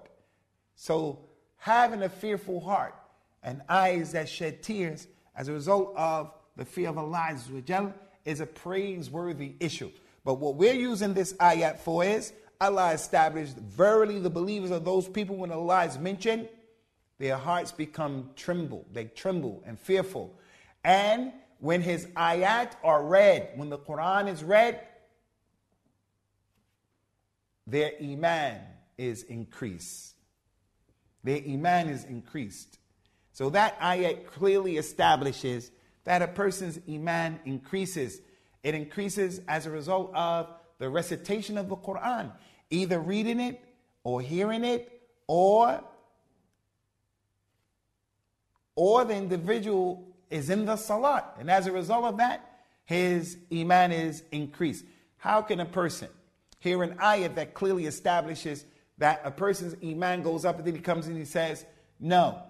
So 0.75 1.19
having 1.57 2.01
a 2.01 2.09
fearful 2.09 2.59
heart 2.59 2.95
and 3.46 3.62
eyes 3.68 4.12
that 4.12 4.28
shed 4.28 4.60
tears 4.60 5.06
as 5.36 5.46
a 5.48 5.52
result 5.52 5.94
of 5.96 6.32
the 6.56 6.64
fear 6.64 6.88
of 6.88 6.98
Allah 6.98 7.38
is 8.24 8.40
a 8.40 8.46
praiseworthy 8.46 9.54
issue. 9.60 9.90
But 10.24 10.34
what 10.34 10.56
we're 10.56 10.74
using 10.74 11.14
this 11.14 11.32
ayat 11.34 11.78
for 11.78 12.04
is 12.04 12.32
Allah 12.60 12.92
established, 12.92 13.56
verily 13.56 14.18
the 14.18 14.28
believers 14.28 14.72
are 14.72 14.80
those 14.80 15.08
people 15.08 15.36
when 15.36 15.52
Allah 15.52 15.84
is 15.84 15.96
mentioned, 15.96 16.48
their 17.18 17.36
hearts 17.36 17.70
become 17.70 18.30
tremble. 18.34 18.84
They 18.92 19.04
tremble 19.04 19.62
and 19.64 19.78
fearful. 19.78 20.36
And 20.82 21.32
when 21.60 21.82
his 21.82 22.06
ayat 22.16 22.72
are 22.82 23.04
read, 23.04 23.50
when 23.54 23.70
the 23.70 23.78
Quran 23.78 24.28
is 24.28 24.42
read, 24.42 24.80
their 27.64 27.92
iman 28.02 28.60
is 28.98 29.22
increased. 29.22 30.14
Their 31.22 31.42
iman 31.46 31.88
is 31.88 32.04
increased. 32.04 32.78
So 33.36 33.50
that 33.50 33.78
ayat 33.80 34.24
clearly 34.24 34.78
establishes 34.78 35.70
that 36.04 36.22
a 36.22 36.26
person's 36.26 36.80
iman 36.88 37.38
increases. 37.44 38.22
It 38.62 38.74
increases 38.74 39.42
as 39.46 39.66
a 39.66 39.70
result 39.70 40.10
of 40.14 40.48
the 40.78 40.88
recitation 40.88 41.58
of 41.58 41.68
the 41.68 41.76
Quran, 41.76 42.32
either 42.70 42.98
reading 42.98 43.38
it 43.38 43.62
or 44.04 44.22
hearing 44.22 44.64
it 44.64 44.90
or 45.26 45.84
or 48.74 49.04
the 49.04 49.14
individual 49.14 50.16
is 50.30 50.48
in 50.48 50.64
the 50.64 50.76
salat 50.76 51.26
and 51.38 51.50
as 51.50 51.66
a 51.66 51.72
result 51.72 52.06
of 52.06 52.16
that 52.16 52.62
his 52.86 53.36
iman 53.52 53.92
is 53.92 54.22
increased. 54.32 54.86
How 55.18 55.42
can 55.42 55.60
a 55.60 55.66
person 55.66 56.08
hear 56.58 56.82
an 56.82 56.94
ayat 56.94 57.34
that 57.34 57.52
clearly 57.52 57.84
establishes 57.84 58.64
that 58.96 59.20
a 59.24 59.30
person's 59.30 59.76
iman 59.84 60.22
goes 60.22 60.46
up 60.46 60.56
and 60.56 60.66
then 60.66 60.74
he 60.74 60.80
comes 60.80 61.06
and 61.06 61.18
he 61.18 61.26
says, 61.26 61.66
"No, 62.00 62.42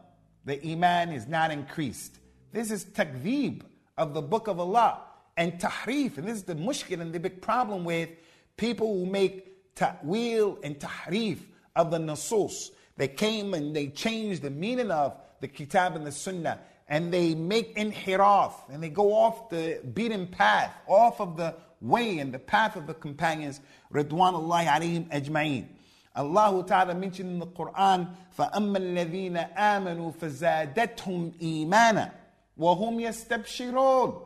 the 0.47 0.73
iman 0.73 1.13
is 1.13 1.27
not 1.27 1.51
increased." 1.51 2.19
This 2.53 2.71
is 2.71 2.87
takdib 2.87 3.61
of 3.99 4.15
the 4.15 4.23
book 4.23 4.49
of 4.49 4.59
Allah 4.59 5.03
and 5.37 5.61
tahrif. 5.61 6.17
And 6.17 6.27
this 6.27 6.37
is 6.37 6.45
the 6.45 6.55
mushkil 6.55 7.01
and 7.01 7.13
the 7.13 7.21
big 7.21 7.43
problem 7.43 7.85
with 7.85 8.09
people 8.57 8.99
who 8.99 9.07
make 9.07 9.75
ta'wil 9.75 10.59
and 10.63 10.79
tahrif 10.79 11.41
of 11.75 11.91
the 11.91 11.99
nasus. 11.99 12.71
They 12.97 13.09
came 13.09 13.53
and 13.53 13.77
they 13.77 13.89
changed 13.89 14.43
the 14.43 14.51
meaning 14.51 14.91
of 14.91 15.17
the 15.41 15.49
kitab 15.49 15.97
and 15.97 16.07
the 16.07 16.13
sunnah 16.13 16.61
and 16.89 17.13
they 17.13 17.35
make 17.35 17.77
inhiraf 17.77 18.53
and 18.71 18.83
they 18.83 18.89
go 18.89 19.13
off 19.13 19.51
the 19.51 19.81
beaten 19.93 20.27
path, 20.27 20.73
off 20.87 21.21
of 21.21 21.37
the 21.37 21.55
way 21.81 22.19
and 22.19 22.33
the 22.33 22.39
path 22.39 22.77
of 22.77 22.87
the 22.87 22.95
companions, 22.95 23.61
Ridwanullahi 23.93 24.67
alayhim 24.67 25.09
ajma'in. 25.09 25.67
Allah 26.16 26.66
Ta'ala 26.68 26.94
mentioned 26.94 27.30
in 27.30 27.40
the 27.40 27.48
Quran, 27.48 28.10
فَأَمَّا 28.38 28.78
الَّذِينَ 28.78 29.56
آمَنُوا 29.56 30.16
فَزَادَتْهُمْ 30.16 31.40
إِيمَانًا 31.42 32.12
وَهُمْ 32.60 33.00
يَسْتَبْشِرُونَ 33.00 34.22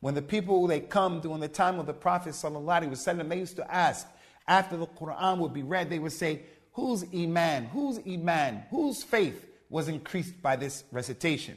When 0.00 0.14
the 0.14 0.22
people, 0.22 0.66
they 0.66 0.80
come 0.80 1.20
during 1.20 1.40
the 1.40 1.48
time 1.48 1.78
of 1.78 1.86
the 1.86 1.94
Prophet 1.94 2.30
ﷺ, 2.30 3.28
they 3.28 3.38
used 3.38 3.56
to 3.56 3.74
ask, 3.74 4.06
after 4.48 4.76
the 4.76 4.86
Quran 4.86 5.38
would 5.38 5.52
be 5.52 5.62
read, 5.62 5.90
they 5.90 5.98
would 5.98 6.12
say, 6.12 6.42
whose 6.72 7.04
iman, 7.14 7.66
whose 7.66 8.00
iman, 8.06 8.64
whose 8.70 9.02
faith 9.02 9.46
was 9.70 9.88
increased 9.88 10.40
by 10.42 10.56
this 10.56 10.84
recitation? 10.90 11.56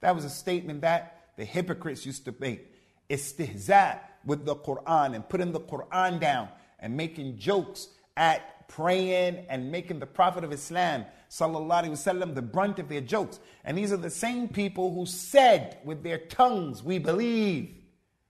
That 0.00 0.14
was 0.14 0.24
a 0.24 0.30
statement 0.30 0.82
that 0.82 1.30
the 1.36 1.44
hypocrites 1.44 2.06
used 2.06 2.24
to 2.26 2.34
make. 2.38 2.72
Istihza 3.08 3.98
with 4.24 4.44
the 4.44 4.54
Quran 4.54 5.14
and 5.14 5.28
putting 5.28 5.52
the 5.52 5.60
Quran 5.60 6.20
down 6.20 6.48
and 6.78 6.96
making 6.96 7.38
jokes 7.38 7.88
at 8.16 8.53
praying 8.68 9.46
and 9.48 9.70
making 9.70 9.98
the 9.98 10.06
Prophet 10.06 10.44
of 10.44 10.52
Islam 10.52 11.04
sallallahu 11.28 11.84
alaihi 11.84 11.90
wasallam 11.90 12.34
the 12.34 12.42
brunt 12.42 12.78
of 12.78 12.88
their 12.88 13.00
jokes. 13.00 13.40
And 13.64 13.76
these 13.76 13.92
are 13.92 13.96
the 13.96 14.10
same 14.10 14.48
people 14.48 14.92
who 14.92 15.06
said 15.06 15.78
with 15.84 16.02
their 16.02 16.18
tongues, 16.18 16.82
"We 16.82 16.98
believe, 16.98 17.74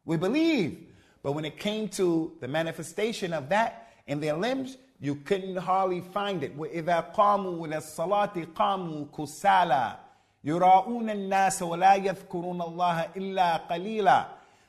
we 0.05 0.17
believe." 0.17 0.87
But 1.23 1.33
when 1.33 1.45
it 1.45 1.59
came 1.59 1.89
to 1.91 2.37
the 2.41 2.49
manifestation 2.49 3.33
of 3.33 3.49
that 3.51 3.93
in 4.07 4.21
their 4.21 4.35
limbs, 4.35 4.77
you 5.01 5.17
couldn't 5.17 5.57
hardly 5.57 6.01
find 6.01 6.43
it. 6.43 6.57
وَإِذَا 6.57 7.15
قَامُوا 7.15 7.67
لِلصَّلَاةِ 7.69 8.55
قَامُوا 8.55 9.11
كُسَالًا 9.11 9.97
يُرَاءُونَ 10.45 11.11
النَّاسَ 11.11 11.63
وَلَا 11.63 11.95
يَذْكُرُونَ 11.97 12.61
اللَّهَ 12.61 13.15
إِلَّا 13.17 13.69
قَلِيلًا 13.69 14.27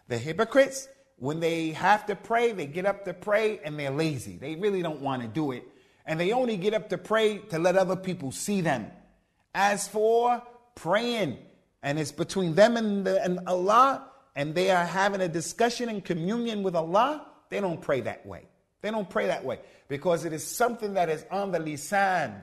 The 0.08 0.18
hypocrites, 0.18 0.88
when 1.19 1.41
they 1.41 1.71
have 1.71 2.07
to 2.07 2.17
pray, 2.17 2.53
they 2.53 2.67
get 2.67 2.87
up 2.87 3.05
to 3.07 3.15
pray 3.15 3.61
and 3.65 3.79
they're 3.79 3.91
lazy. 3.91 4.37
They 4.37 4.55
really 4.57 4.83
don't 4.83 5.01
want 5.01 5.23
to 5.23 5.29
do 5.29 5.53
it 5.53 5.67
and 6.07 6.21
they 6.21 6.33
only 6.33 6.57
get 6.57 6.73
up 6.73 6.89
to 6.91 6.99
pray 6.99 7.39
to 7.39 7.59
let 7.59 7.77
other 7.77 7.97
people 7.97 8.31
see 8.31 8.61
them. 8.61 8.87
As 9.55 9.89
for 9.89 10.41
praying, 10.75 11.39
and 11.83 11.99
it's 11.99 12.13
between 12.13 12.55
them 12.55 12.77
and, 12.77 13.05
the, 13.05 13.23
and 13.23 13.41
Allah, 13.47 14.09
and 14.35 14.55
they 14.55 14.71
are 14.71 14.85
having 14.85 15.21
a 15.21 15.29
discussion 15.29 15.89
and 15.89 16.05
communion 16.05 16.63
with 16.63 16.77
Allah, 16.77 17.27
they 17.51 17.61
don't 17.61 17.81
pray 17.81 18.03
that 18.03 18.25
way. 18.25 18.47
They 18.83 18.91
don't 18.91 19.11
pray 19.11 19.27
that 19.27 19.45
way 19.45 19.61
because 19.89 20.25
it 20.25 20.33
is 20.33 20.47
something 20.47 20.95
that 20.95 21.09
is 21.09 21.25
on 21.31 21.51
the 21.51 21.59
lisan, 21.59 22.41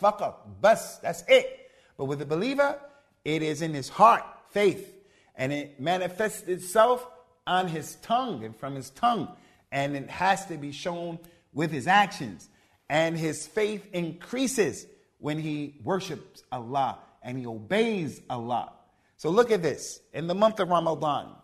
faqat, 0.00 0.34
bas, 0.60 0.98
that's 0.98 1.22
it. 1.28 1.70
But 1.98 2.06
with 2.06 2.20
the 2.20 2.26
believer, 2.26 2.78
it 3.24 3.42
is 3.42 3.60
in 3.60 3.74
his 3.74 3.88
heart, 3.88 4.24
faith, 4.50 4.94
and 5.36 5.52
it 5.52 5.80
manifests 5.80 6.48
itself 6.48 7.06
on 7.46 7.68
his 7.68 7.96
tongue 7.96 8.44
and 8.44 8.56
from 8.56 8.74
his 8.74 8.90
tongue, 8.90 9.28
and 9.70 9.96
it 9.96 10.10
has 10.10 10.46
to 10.46 10.56
be 10.56 10.72
shown 10.72 11.18
with 11.52 11.70
his 11.70 11.86
actions 11.86 12.48
and 12.92 13.16
his 13.16 13.46
faith 13.46 13.86
increases 13.94 14.86
when 15.16 15.38
he 15.38 15.76
worships 15.82 16.42
Allah 16.52 16.98
and 17.22 17.38
he 17.38 17.46
obeys 17.46 18.20
Allah. 18.28 18.70
So 19.16 19.30
look 19.30 19.50
at 19.50 19.62
this. 19.62 20.00
In 20.12 20.26
the 20.26 20.34
month 20.34 20.60
of 20.60 20.68
Ramadan, 20.68 21.34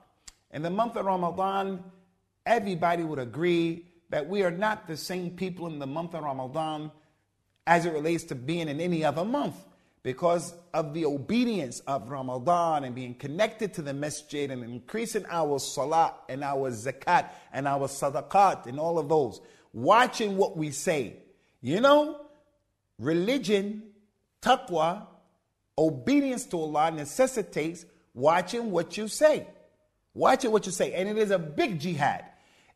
in 0.51 0.61
the 0.61 0.69
month 0.69 0.97
of 0.97 1.07
Ramadan, 1.07 1.83
everybody 2.45 3.03
would 3.03 3.19
agree 3.19 3.87
that 4.11 4.29
we 4.29 4.43
are 4.43 4.51
not 4.51 4.87
the 4.87 4.97
same 4.97 5.31
people 5.31 5.67
in 5.69 5.79
the 5.79 5.87
month 5.87 6.15
of 6.15 6.23
Ramadan 6.23 6.91
as 7.67 7.87
it 7.87 7.95
relates 7.95 8.25
to 8.25 8.35
being 8.35 8.69
in 8.69 8.79
any 8.79 9.03
other 9.03 9.25
month 9.25 9.57
because 10.03 10.55
of 10.73 10.95
the 10.95 11.05
obedience 11.05 11.81
of 11.81 12.09
Ramadan 12.09 12.85
and 12.85 12.95
being 12.95 13.15
connected 13.15 13.75
to 13.75 13.83
the 13.83 13.93
masjid 13.93 14.51
and 14.51 14.63
increasing 14.63 15.25
our 15.29 15.59
salat 15.59 16.15
and 16.29 16.45
our 16.45 16.71
zakat 16.71 17.31
and 17.53 17.67
our 17.67 17.89
sadaqat 17.89 18.67
and 18.67 18.79
all 18.79 18.99
of 18.99 19.09
those. 19.09 19.41
Watching 19.73 20.37
what 20.37 20.57
we 20.57 20.71
say. 20.71 21.17
You 21.61 21.81
know, 21.81 22.21
religion, 22.99 23.83
taqwa, 24.41 25.07
obedience 25.77 26.47
to 26.47 26.61
Allah 26.61 26.91
necessitates 26.93 27.85
watching 28.15 28.71
what 28.71 28.97
you 28.97 29.09
say. 29.09 29.47
Watching 30.15 30.53
what 30.53 30.67
you 30.67 30.73
say. 30.73 30.93
And 30.95 31.09
it 31.09 31.19
is 31.19 31.31
a 31.31 31.39
big 31.39 31.81
jihad. 31.81 32.25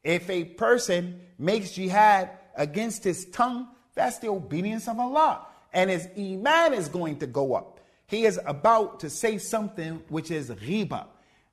If 0.03 0.29
a 0.29 0.45
person 0.45 1.21
makes 1.39 1.73
jihad 1.73 2.31
against 2.57 3.05
his 3.05 3.27
tongue, 3.27 3.69
that's 3.95 4.19
the 4.19 4.29
obedience 4.29 4.89
of 4.89 4.99
Allah 4.99 5.47
and 5.73 5.91
his 5.91 6.09
iman 6.17 6.75
is 6.75 6.89
going 6.89 7.19
to 7.19 7.27
go 7.27 7.55
up. 7.55 7.81
He 8.07 8.25
is 8.25 8.39
about 8.45 9.01
to 9.01 9.11
say 9.11 9.39
something 9.39 10.03
which 10.09 10.31
is 10.31 10.51
ghiba, 10.51 11.07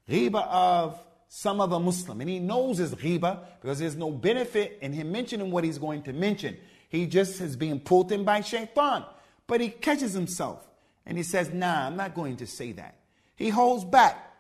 ghiba 0.09 0.47
of 0.47 0.99
some 1.29 1.61
other 1.61 1.79
Muslim. 1.79 2.19
And 2.19 2.29
he 2.29 2.39
knows 2.39 2.79
it's 2.79 2.93
ghiba 2.93 3.39
because 3.61 3.79
there's 3.79 3.95
no 3.95 4.11
benefit 4.11 4.77
in 4.81 4.91
him 4.91 5.11
mentioning 5.11 5.51
what 5.51 5.63
he's 5.63 5.77
going 5.77 6.03
to 6.03 6.13
mention. 6.13 6.57
He 6.89 7.05
just 7.05 7.39
is 7.39 7.55
being 7.55 7.79
pulled 7.79 8.11
in 8.11 8.25
by 8.25 8.41
shaitan. 8.41 9.05
But 9.47 9.61
he 9.61 9.69
catches 9.69 10.13
himself 10.13 10.67
and 11.05 11.17
he 11.17 11.23
says, 11.23 11.53
Nah, 11.53 11.87
I'm 11.87 11.95
not 11.95 12.13
going 12.13 12.35
to 12.37 12.47
say 12.47 12.73
that. 12.73 12.95
He 13.35 13.49
holds 13.49 13.85
back 13.85 14.33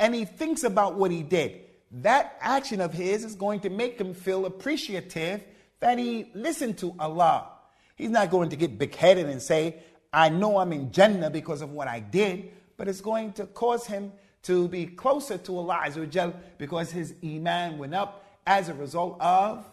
and 0.00 0.14
he 0.14 0.24
thinks 0.24 0.64
about 0.64 0.96
what 0.96 1.10
he 1.10 1.22
did. 1.22 1.60
That 1.92 2.36
action 2.40 2.80
of 2.80 2.92
his 2.92 3.24
is 3.24 3.34
going 3.34 3.60
to 3.60 3.70
make 3.70 4.00
him 4.00 4.14
feel 4.14 4.46
appreciative 4.46 5.44
that 5.80 5.98
he 5.98 6.30
listened 6.34 6.78
to 6.78 6.94
Allah 6.98 7.48
He's 8.00 8.08
not 8.08 8.30
going 8.30 8.48
to 8.48 8.56
get 8.56 8.78
big 8.78 8.94
headed 8.94 9.26
and 9.26 9.42
say, 9.42 9.76
I 10.10 10.30
know 10.30 10.56
I'm 10.56 10.72
in 10.72 10.90
Jannah 10.90 11.28
because 11.28 11.60
of 11.60 11.70
what 11.72 11.86
I 11.86 12.00
did, 12.00 12.50
but 12.78 12.88
it's 12.88 13.02
going 13.02 13.34
to 13.34 13.44
cause 13.44 13.86
him 13.86 14.12
to 14.44 14.68
be 14.68 14.86
closer 14.86 15.36
to 15.36 15.58
Allah 15.58 16.32
because 16.56 16.90
his 16.90 17.14
iman 17.22 17.76
went 17.76 17.94
up 17.94 18.24
as 18.46 18.70
a 18.70 18.74
result 18.74 19.20
of 19.20 19.66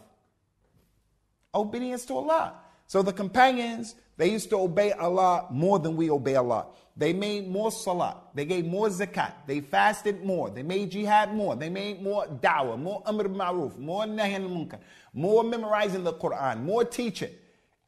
obedience 1.54 2.04
to 2.04 2.16
Allah. 2.16 2.52
So 2.86 3.00
the 3.02 3.14
companions, 3.14 3.94
they 4.18 4.30
used 4.30 4.50
to 4.50 4.60
obey 4.60 4.92
Allah 4.92 5.46
more 5.50 5.78
than 5.78 5.96
we 5.96 6.10
obey 6.10 6.34
Allah. 6.34 6.66
They 6.98 7.14
made 7.14 7.48
more 7.48 7.72
salah. 7.72 8.18
They 8.34 8.44
gave 8.44 8.66
more 8.66 8.88
zakat. 8.88 9.32
They 9.46 9.60
fasted 9.60 10.22
more. 10.22 10.50
They 10.50 10.62
made 10.62 10.90
jihad 10.90 11.34
more. 11.34 11.56
They 11.56 11.70
made 11.70 12.02
more 12.02 12.26
da'wah, 12.26 12.78
more 12.78 13.02
amr 13.06 13.24
ma'ruf, 13.24 13.78
more 13.78 14.04
nahi 14.04 14.34
al-munkar, 14.34 14.80
more 15.14 15.44
memorizing 15.44 16.04
the 16.04 16.12
Quran, 16.12 16.64
more 16.64 16.84
teaching. 16.84 17.30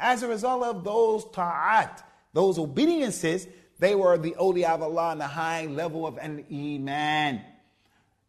As 0.00 0.22
a 0.22 0.28
result 0.28 0.64
of 0.64 0.82
those 0.82 1.26
ta'at, 1.30 2.02
those 2.32 2.58
obediences, 2.58 3.46
they 3.78 3.94
were 3.94 4.16
the 4.16 4.32
awliya 4.32 4.70
of 4.70 4.82
Allah 4.82 5.12
in 5.12 5.18
the 5.18 5.26
high 5.26 5.66
level 5.66 6.06
of 6.06 6.16
an 6.16 6.44
iman. 6.50 7.42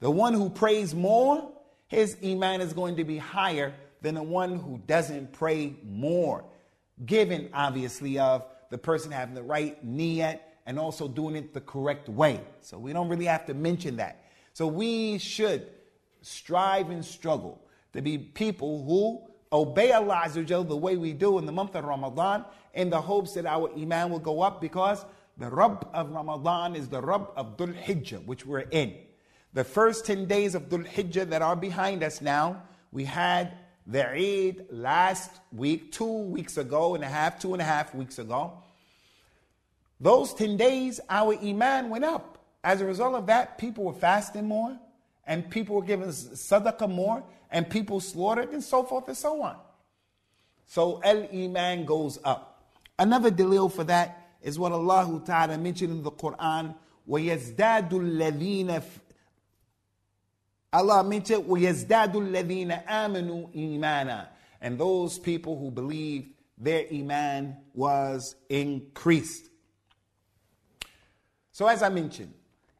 The 0.01 0.11
one 0.11 0.33
who 0.33 0.49
prays 0.49 0.93
more, 0.93 1.49
his 1.87 2.17
iman 2.23 2.61
is 2.61 2.73
going 2.73 2.97
to 2.97 3.03
be 3.03 3.17
higher 3.17 3.73
than 4.01 4.15
the 4.15 4.23
one 4.23 4.59
who 4.59 4.81
doesn't 4.85 5.31
pray 5.31 5.75
more. 5.83 6.43
Given, 7.05 7.49
obviously, 7.53 8.19
of 8.19 8.45
the 8.69 8.77
person 8.77 9.11
having 9.11 9.35
the 9.35 9.43
right 9.43 9.85
niyat 9.85 10.39
and 10.65 10.77
also 10.77 11.07
doing 11.07 11.35
it 11.35 11.53
the 11.53 11.61
correct 11.61 12.09
way. 12.09 12.41
So 12.61 12.77
we 12.77 12.93
don't 12.93 13.09
really 13.09 13.25
have 13.25 13.45
to 13.45 13.53
mention 13.53 13.97
that. 13.97 14.25
So 14.53 14.67
we 14.67 15.17
should 15.17 15.67
strive 16.21 16.89
and 16.89 17.03
struggle 17.03 17.61
to 17.93 18.01
be 18.01 18.17
people 18.17 18.83
who 18.83 19.30
obey 19.51 19.91
Allah 19.91 20.23
Azza 20.25 20.67
the 20.67 20.77
way 20.77 20.97
we 20.97 21.13
do 21.13 21.37
in 21.37 21.45
the 21.45 21.51
month 21.51 21.75
of 21.75 21.83
Ramadan 21.83 22.45
in 22.73 22.89
the 22.89 23.01
hopes 23.01 23.33
that 23.33 23.45
our 23.45 23.71
iman 23.77 24.09
will 24.09 24.19
go 24.19 24.41
up 24.41 24.61
because 24.61 25.05
the 25.37 25.49
Rabb 25.49 25.89
of 25.93 26.11
Ramadan 26.11 26.75
is 26.75 26.87
the 26.87 27.01
Rabb 27.01 27.31
of 27.35 27.57
Dhul 27.57 27.73
Hijjah, 27.83 28.25
which 28.25 28.45
we're 28.45 28.59
in. 28.59 28.95
The 29.53 29.63
first 29.63 30.05
10 30.05 30.25
days 30.25 30.55
of 30.55 30.69
Dhul 30.69 30.87
Hijjah 30.87 31.29
that 31.29 31.41
are 31.41 31.55
behind 31.55 32.03
us 32.03 32.21
now, 32.21 32.63
we 32.91 33.03
had 33.05 33.53
the 33.87 34.07
Eid 34.07 34.67
last 34.69 35.31
week, 35.51 35.91
two 35.91 36.05
weeks 36.05 36.57
ago 36.57 36.95
and 36.95 37.03
a 37.03 37.07
half, 37.07 37.39
two 37.39 37.53
and 37.53 37.61
a 37.61 37.65
half 37.65 37.93
weeks 37.93 38.19
ago. 38.19 38.53
Those 39.99 40.33
10 40.33 40.57
days, 40.57 40.99
our 41.09 41.35
Iman 41.35 41.89
went 41.89 42.05
up. 42.05 42.37
As 42.63 42.79
a 42.79 42.85
result 42.85 43.15
of 43.15 43.25
that, 43.27 43.57
people 43.57 43.83
were 43.83 43.93
fasting 43.93 44.47
more 44.47 44.77
and 45.25 45.49
people 45.49 45.75
were 45.75 45.81
giving 45.83 46.07
sadaqah 46.07 46.89
more 46.89 47.23
and 47.50 47.68
people 47.68 48.00
slaughtered 48.00 48.50
and 48.50 48.62
so 48.62 48.82
forth 48.82 49.08
and 49.08 49.16
so 49.16 49.42
on. 49.42 49.56
So 50.66 51.00
al 51.02 51.28
iman 51.32 51.84
goes 51.84 52.18
up. 52.24 52.70
Another 52.98 53.30
delil 53.30 53.70
for 53.70 53.84
that 53.84 54.36
is 54.42 54.58
what 54.58 54.72
Allah 54.72 55.22
Ta'ala 55.24 55.58
mentioned 55.58 55.92
in 55.92 56.02
the 56.02 56.10
Quran. 56.10 56.74
وَيَزْدَادُ 57.08 57.90
الَّذِينَ 57.90 58.82
Allah 60.72 61.04
mentioned 61.04 61.44
وَيَزْدَادُ 61.44 62.12
الَّذِينَ 62.12 62.86
آمَنُوا 62.86 63.54
إِيمَانًا 63.54 64.26
And 64.60 64.78
those 64.78 65.18
people 65.18 65.58
who 65.58 65.70
believed 65.70 66.30
their 66.58 66.86
iman 66.92 67.56
was 67.74 68.34
increased. 68.48 69.50
So 71.52 71.66
as 71.66 71.82
I 71.82 71.88
mentioned, 71.88 72.34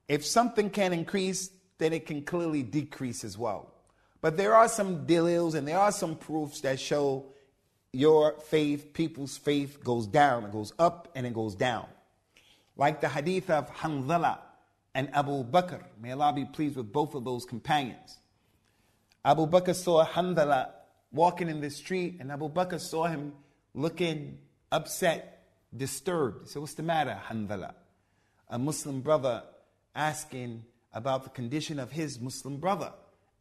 if 0.09 0.25
something 0.25 0.71
can 0.71 0.93
increase, 0.93 1.51
then 1.79 1.93
it 1.93 2.07
can 2.07 2.23
clearly 2.23 2.63
decrease 2.63 3.25
as 3.25 3.37
well. 3.37 3.73
But 4.22 4.38
there 4.38 4.56
are 4.56 4.68
some 4.68 5.08
delils 5.08 5.56
and 5.56 5.68
there 5.68 5.80
are 5.80 5.92
some 5.92 6.16
proofs 6.16 6.62
that 6.62 6.80
show 6.80 7.26
your 7.92 8.40
faith, 8.40 8.94
people's 8.94 9.38
faith, 9.38 9.84
goes 9.84 10.08
down. 10.08 10.46
It 10.46 10.52
goes 10.52 10.74
up 10.78 11.10
and 11.16 11.26
it 11.26 11.34
goes 11.34 11.56
down. 11.56 11.88
Like 12.78 13.02
the 13.02 13.10
hadith 13.10 13.50
of 13.50 13.70
Hanzala 13.76 14.38
and 14.94 15.14
Abu 15.14 15.44
Bakr. 15.44 15.84
May 16.00 16.12
Allah 16.12 16.34
be 16.34 16.46
pleased 16.46 16.78
with 16.78 16.92
both 16.92 17.16
of 17.16 17.26
those 17.26 17.46
companions. 17.46 18.18
Abu 19.26 19.48
Bakr 19.48 19.76
saw 19.76 20.06
Hanzala 20.06 20.70
walking 21.12 21.50
in 21.50 21.60
the 21.60 21.70
street, 21.70 22.18
and 22.20 22.32
Abu 22.32 22.50
Bakr 22.50 22.80
saw 22.80 23.06
him 23.08 23.34
looking 23.74 24.40
upset, 24.72 25.44
disturbed. 25.76 26.44
He 26.44 26.50
said, 26.50 26.60
What's 26.62 26.74
the 26.74 26.84
matter, 26.84 27.20
Hanzala? 27.28 27.74
A 28.50 28.58
Muslim 28.58 29.02
brother 29.02 29.44
asking 29.96 30.64
about 30.94 31.24
the 31.24 31.30
condition 31.30 31.80
of 31.80 31.92
his 31.92 32.20
Muslim 32.20 32.58
brother 32.58 32.92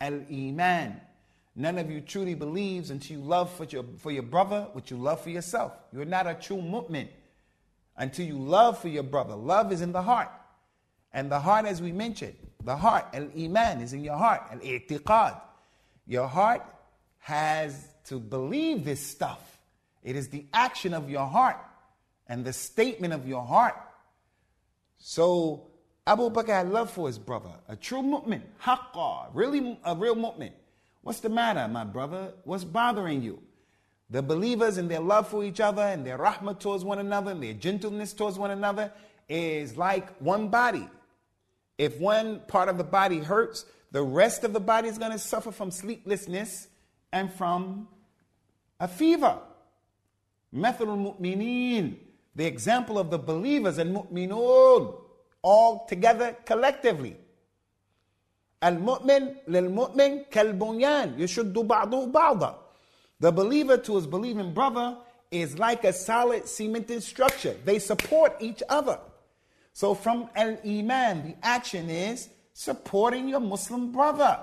al 0.00 0.24
iman. 0.30 1.00
None 1.56 1.78
of 1.78 1.90
you 1.90 2.00
truly 2.00 2.34
believes 2.34 2.90
until 2.90 3.18
you 3.18 3.22
love 3.22 3.52
for 3.52 3.64
your, 3.64 3.84
for 3.98 4.10
your 4.10 4.22
brother 4.22 4.68
what 4.72 4.90
you 4.90 4.96
love 4.96 5.20
for 5.20 5.30
yourself. 5.30 5.72
You're 5.92 6.04
not 6.04 6.26
a 6.26 6.34
true 6.34 6.58
mu'min 6.58 7.08
until 7.96 8.26
you 8.26 8.38
love 8.38 8.78
for 8.78 8.88
your 8.88 9.02
brother. 9.02 9.34
Love 9.34 9.72
is 9.72 9.82
in 9.82 9.92
the 9.92 10.02
heart. 10.02 10.30
And 11.12 11.30
the 11.30 11.40
heart, 11.40 11.66
as 11.66 11.82
we 11.82 11.92
mentioned, 11.92 12.34
the 12.64 12.76
heart, 12.76 13.06
al 13.12 13.28
iman, 13.36 13.80
is 13.80 13.92
in 13.92 14.04
your 14.04 14.16
heart, 14.16 14.42
al 14.50 14.58
i'tiqad. 14.58 15.40
Your 16.06 16.28
heart 16.28 16.64
has 17.18 17.88
to 18.04 18.18
believe 18.18 18.84
this 18.84 19.00
stuff. 19.00 19.58
It 20.02 20.16
is 20.16 20.28
the 20.28 20.46
action 20.52 20.94
of 20.94 21.10
your 21.10 21.26
heart 21.26 21.58
and 22.26 22.44
the 22.44 22.52
statement 22.52 23.12
of 23.12 23.28
your 23.28 23.42
heart. 23.44 23.74
So 24.98 25.69
Abu 26.06 26.30
Bakr 26.30 26.48
had 26.48 26.70
love 26.70 26.90
for 26.90 27.06
his 27.06 27.18
brother, 27.18 27.52
a 27.68 27.76
true 27.76 28.02
mu'min, 28.02 28.42
haqqa, 28.62 29.28
really 29.32 29.78
a 29.84 29.94
real 29.94 30.16
mu'min. 30.16 30.52
What's 31.02 31.20
the 31.20 31.28
matter, 31.28 31.66
my 31.68 31.84
brother? 31.84 32.32
What's 32.44 32.64
bothering 32.64 33.22
you? 33.22 33.40
The 34.10 34.22
believers 34.22 34.76
and 34.76 34.90
their 34.90 35.00
love 35.00 35.28
for 35.28 35.44
each 35.44 35.60
other 35.60 35.82
and 35.82 36.04
their 36.04 36.18
rahmah 36.18 36.58
towards 36.58 36.84
one 36.84 36.98
another 36.98 37.30
and 37.30 37.42
their 37.42 37.54
gentleness 37.54 38.12
towards 38.12 38.38
one 38.38 38.50
another 38.50 38.92
is 39.28 39.76
like 39.76 40.16
one 40.18 40.48
body. 40.48 40.88
If 41.78 41.98
one 42.00 42.40
part 42.48 42.68
of 42.68 42.76
the 42.76 42.84
body 42.84 43.20
hurts, 43.20 43.64
the 43.92 44.02
rest 44.02 44.42
of 44.44 44.52
the 44.52 44.60
body 44.60 44.88
is 44.88 44.98
going 44.98 45.12
to 45.12 45.18
suffer 45.18 45.52
from 45.52 45.70
sleeplessness 45.70 46.68
and 47.12 47.32
from 47.32 47.88
a 48.80 48.88
fever. 48.88 49.38
Methul 50.52 50.98
mu'minin, 50.98 51.96
the 52.34 52.46
example 52.46 52.98
of 52.98 53.10
the 53.10 53.18
believers 53.18 53.78
and 53.78 53.94
mu'minun 53.94 54.94
all 55.42 55.86
together 55.86 56.36
collectively. 56.44 57.16
Al-mu'min 58.62 59.36
lil-mu'min 59.46 60.30
kal-bunyan 60.30 61.14
yashuddu 61.16 61.66
ba'du 61.66 62.12
ba'da. 62.12 62.54
The 63.18 63.32
believer 63.32 63.76
to 63.78 63.96
his 63.96 64.06
believing 64.06 64.52
brother 64.52 64.96
is 65.30 65.58
like 65.58 65.84
a 65.84 65.92
solid 65.92 66.48
cemented 66.48 67.02
structure. 67.02 67.56
They 67.64 67.78
support 67.78 68.36
each 68.40 68.62
other. 68.68 68.98
So 69.72 69.94
from 69.94 70.28
al-iman, 70.34 71.22
the 71.22 71.36
action 71.42 71.88
is 71.88 72.28
supporting 72.52 73.28
your 73.28 73.40
Muslim 73.40 73.92
brother. 73.92 74.40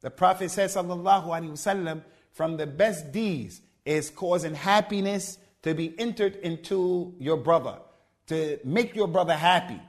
The 0.00 0.10
Prophet 0.10 0.50
says, 0.50 0.76
sallallahu 0.76 1.26
alaihi 1.26 1.50
wasallam, 1.52 2.02
from 2.32 2.56
the 2.56 2.66
best 2.66 3.12
deeds 3.12 3.60
is 3.84 4.10
causing 4.10 4.54
happiness 4.54 5.38
to 5.62 5.74
be 5.74 5.98
entered 5.98 6.36
into 6.36 7.14
your 7.18 7.36
brother, 7.36 7.78
to 8.26 8.58
make 8.64 8.94
your 8.94 9.08
brother 9.08 9.34
happy 9.34 9.80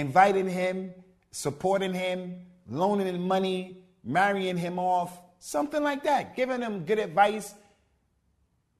inviting 0.00 0.48
him, 0.48 0.92
supporting 1.30 1.92
him, 1.92 2.40
loaning 2.68 3.06
him 3.06 3.28
money, 3.28 3.84
marrying 4.02 4.56
him 4.56 4.78
off, 4.78 5.20
something 5.38 5.82
like 5.82 6.02
that, 6.04 6.34
giving 6.34 6.62
him 6.62 6.84
good 6.84 6.98
advice. 6.98 7.54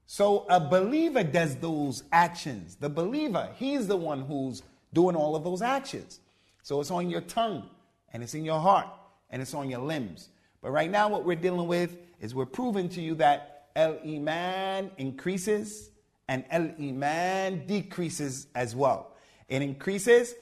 So 0.07 0.47
a 0.49 0.59
believer 0.59 1.23
does 1.23 1.57
those 1.57 2.03
actions. 2.11 2.77
The 2.77 2.89
believer, 2.89 3.51
he's 3.57 3.87
the 3.87 3.97
one 3.97 4.23
who's 4.23 4.63
doing 4.93 5.15
all 5.15 5.37
of 5.37 5.45
those 5.45 5.63
actions. 5.63 6.21
So 6.63 6.81
it's 6.81 6.91
on 6.91 7.11
your 7.11 7.21
tongue 7.21 7.69
and 8.13 8.23
it's 8.23 8.35
in 8.35 8.45
your 8.45 8.61
heart 8.61 8.89
and 9.31 9.41
it's 9.41 9.55
on 9.55 9.71
your 9.71 9.81
limbs. 9.81 10.31
But 10.63 10.73
right 10.73 10.91
now, 10.91 11.09
what 11.09 11.25
we're 11.25 11.37
dealing 11.37 11.69
with 11.69 11.97
is 12.21 12.35
we're 12.35 12.47
proving 12.47 12.89
to 12.91 13.01
you 13.01 13.15
that 13.17 13.69
El 13.77 13.99
Iman 14.05 14.91
increases 14.99 15.91
and 16.29 16.45
El 16.51 16.73
Iman 16.79 17.67
decreases 17.67 18.49
as 18.55 18.75
well. 18.75 19.17
It 19.49 19.63
increases 19.63 20.35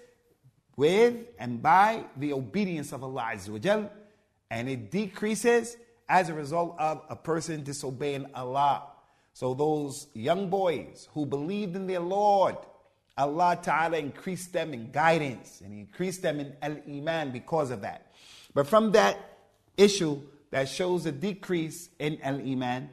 with 0.78 1.16
and 1.38 1.60
by 1.60 2.04
the 2.16 2.32
obedience 2.32 2.92
of 2.92 3.04
Allah 3.04 3.32
Azza 3.34 3.90
and 4.50 4.68
it 4.70 4.90
decreases 4.90 5.76
as 6.08 6.30
a 6.30 6.34
result 6.34 6.74
of 6.78 7.02
a 7.10 7.16
person 7.16 7.62
disobeying 7.62 8.24
Allah 8.34 8.84
so 9.38 9.54
those 9.54 10.08
young 10.14 10.50
boys 10.50 11.08
who 11.14 11.24
believed 11.24 11.76
in 11.76 11.86
their 11.86 12.00
Lord, 12.00 12.56
Allah 13.16 13.56
Ta'ala 13.62 13.96
increased 13.96 14.52
them 14.52 14.74
in 14.74 14.90
guidance 14.90 15.60
and 15.64 15.72
increased 15.72 16.22
them 16.22 16.40
in 16.40 16.56
Al 16.60 16.76
Iman 16.88 17.30
because 17.30 17.70
of 17.70 17.82
that. 17.82 18.10
But 18.52 18.66
from 18.66 18.90
that 18.92 19.16
issue 19.76 20.22
that 20.50 20.68
shows 20.68 21.06
a 21.06 21.12
decrease 21.12 21.88
in 22.00 22.20
Al 22.20 22.40
Iman, 22.40 22.90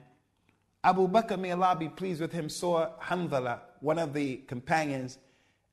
Abu 0.83 1.07
Bakr, 1.07 1.39
may 1.39 1.51
Allah 1.51 1.75
be 1.79 1.89
pleased 1.89 2.21
with 2.21 2.31
him, 2.31 2.47
saw 2.47 2.91
Hanzala, 3.01 3.61
one 3.79 3.97
of 3.97 4.13
the 4.13 4.35
companions, 4.45 5.17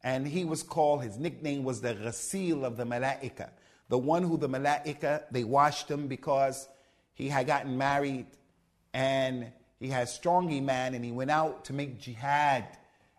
and 0.05 0.27
he 0.27 0.45
was 0.45 0.62
called, 0.62 1.03
his 1.03 1.19
nickname 1.19 1.65
was 1.65 1.81
the 1.81 1.95
Ghasil 1.95 2.65
of 2.65 2.77
the 2.77 2.85
Malaika, 2.85 3.51
the 3.88 3.99
one 3.99 4.23
who 4.23 4.37
the 4.37 4.49
Malaika, 4.49 5.23
they 5.31 5.45
washed 5.45 5.91
him 5.91 6.09
because 6.09 6.69
he 7.15 7.29
had 7.29 7.47
gotten 7.47 7.77
married 7.79 8.27
and 8.93 9.53
he 9.79 9.88
had 9.88 10.09
strong 10.09 10.53
iman 10.53 10.95
and 10.95 11.05
he 11.05 11.12
went 11.12 11.31
out 11.31 11.65
to 11.67 11.73
make 11.73 12.01
jihad 12.01 12.65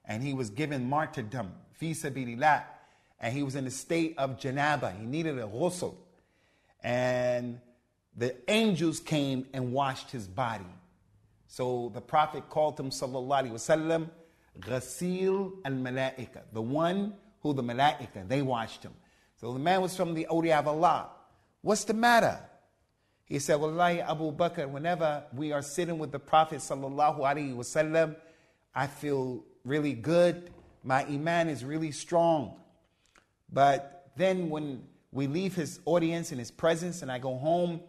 and 0.05 0.21
he 0.21 0.33
was 0.33 0.49
given 0.49 0.89
martyrdom, 0.89 1.51
fi 1.73 1.91
sabilillah. 1.91 2.63
And 3.19 3.33
he 3.33 3.43
was 3.43 3.55
in 3.55 3.65
a 3.65 3.71
state 3.71 4.15
of 4.17 4.37
janaba. 4.37 4.99
He 4.99 5.05
needed 5.05 5.37
a 5.39 5.43
ghusl. 5.43 5.95
And 6.83 7.61
the 8.17 8.35
angels 8.49 8.99
came 8.99 9.47
and 9.53 9.71
washed 9.71 10.11
his 10.11 10.27
body. 10.27 10.65
So 11.47 11.91
the 11.93 12.01
Prophet 12.01 12.49
called 12.49 12.77
him, 12.77 12.89
sallallahu 12.89 13.43
alaihi 13.43 13.51
wasallam, 13.51 14.09
ghasil 14.59 15.53
al-malaika, 15.65 16.41
the 16.51 16.61
one 16.61 17.13
who 17.41 17.53
the 17.53 17.63
malaika, 17.63 18.27
they 18.27 18.41
washed 18.41 18.83
him. 18.83 18.93
So 19.39 19.53
the 19.53 19.59
man 19.59 19.81
was 19.81 19.95
from 19.95 20.13
the 20.13 20.27
awliya 20.29 20.59
of 20.59 20.67
Allah. 20.67 21.09
What's 21.61 21.83
the 21.83 21.93
matter? 21.93 22.39
He 23.25 23.39
said, 23.39 23.55
Wallahi 23.55 24.01
Abu 24.01 24.31
Bakr, 24.31 24.69
whenever 24.69 25.23
we 25.33 25.51
are 25.51 25.61
sitting 25.61 25.97
with 25.97 26.11
the 26.11 26.19
Prophet 26.19 26.59
sallallahu 26.59 27.19
alaihi 27.19 27.55
wasallam, 27.55 28.15
I 28.75 28.87
feel 28.87 29.43
really 29.63 29.93
good. 29.93 30.51
My 30.83 31.05
iman 31.05 31.49
is 31.49 31.63
really 31.63 31.91
strong. 31.91 32.59
But 33.51 34.11
then 34.15 34.49
when 34.49 34.83
we 35.11 35.27
leave 35.27 35.55
his 35.55 35.79
audience 35.85 36.31
and 36.31 36.39
his 36.39 36.51
presence, 36.51 37.01
and 37.01 37.11
I 37.11 37.19
go 37.19 37.37
home 37.37 37.81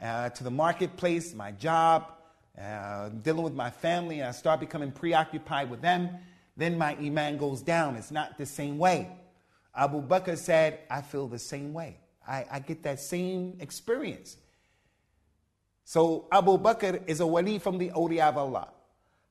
uh, 0.00 0.30
to 0.30 0.44
the 0.44 0.50
marketplace, 0.50 1.34
my 1.34 1.52
job, 1.52 2.12
uh, 2.60 3.08
dealing 3.08 3.42
with 3.42 3.54
my 3.54 3.70
family, 3.70 4.20
and 4.20 4.28
I 4.28 4.32
start 4.32 4.60
becoming 4.60 4.92
preoccupied 4.92 5.70
with 5.70 5.80
them, 5.80 6.10
then 6.56 6.76
my 6.76 6.94
iman 6.96 7.38
goes 7.38 7.62
down. 7.62 7.96
It's 7.96 8.10
not 8.10 8.36
the 8.36 8.46
same 8.46 8.78
way. 8.78 9.08
Abu 9.74 10.02
Bakr 10.02 10.36
said, 10.36 10.80
I 10.90 11.00
feel 11.00 11.28
the 11.28 11.38
same 11.38 11.72
way. 11.72 11.96
I, 12.28 12.44
I 12.50 12.58
get 12.60 12.82
that 12.82 13.00
same 13.00 13.56
experience. 13.60 14.36
So 15.84 16.26
Abu 16.30 16.58
Bakr 16.58 17.02
is 17.06 17.20
a 17.20 17.26
wali 17.26 17.58
from 17.58 17.78
the 17.78 17.90
awliya 17.90 18.28
of 18.28 18.36
Allah. 18.38 18.68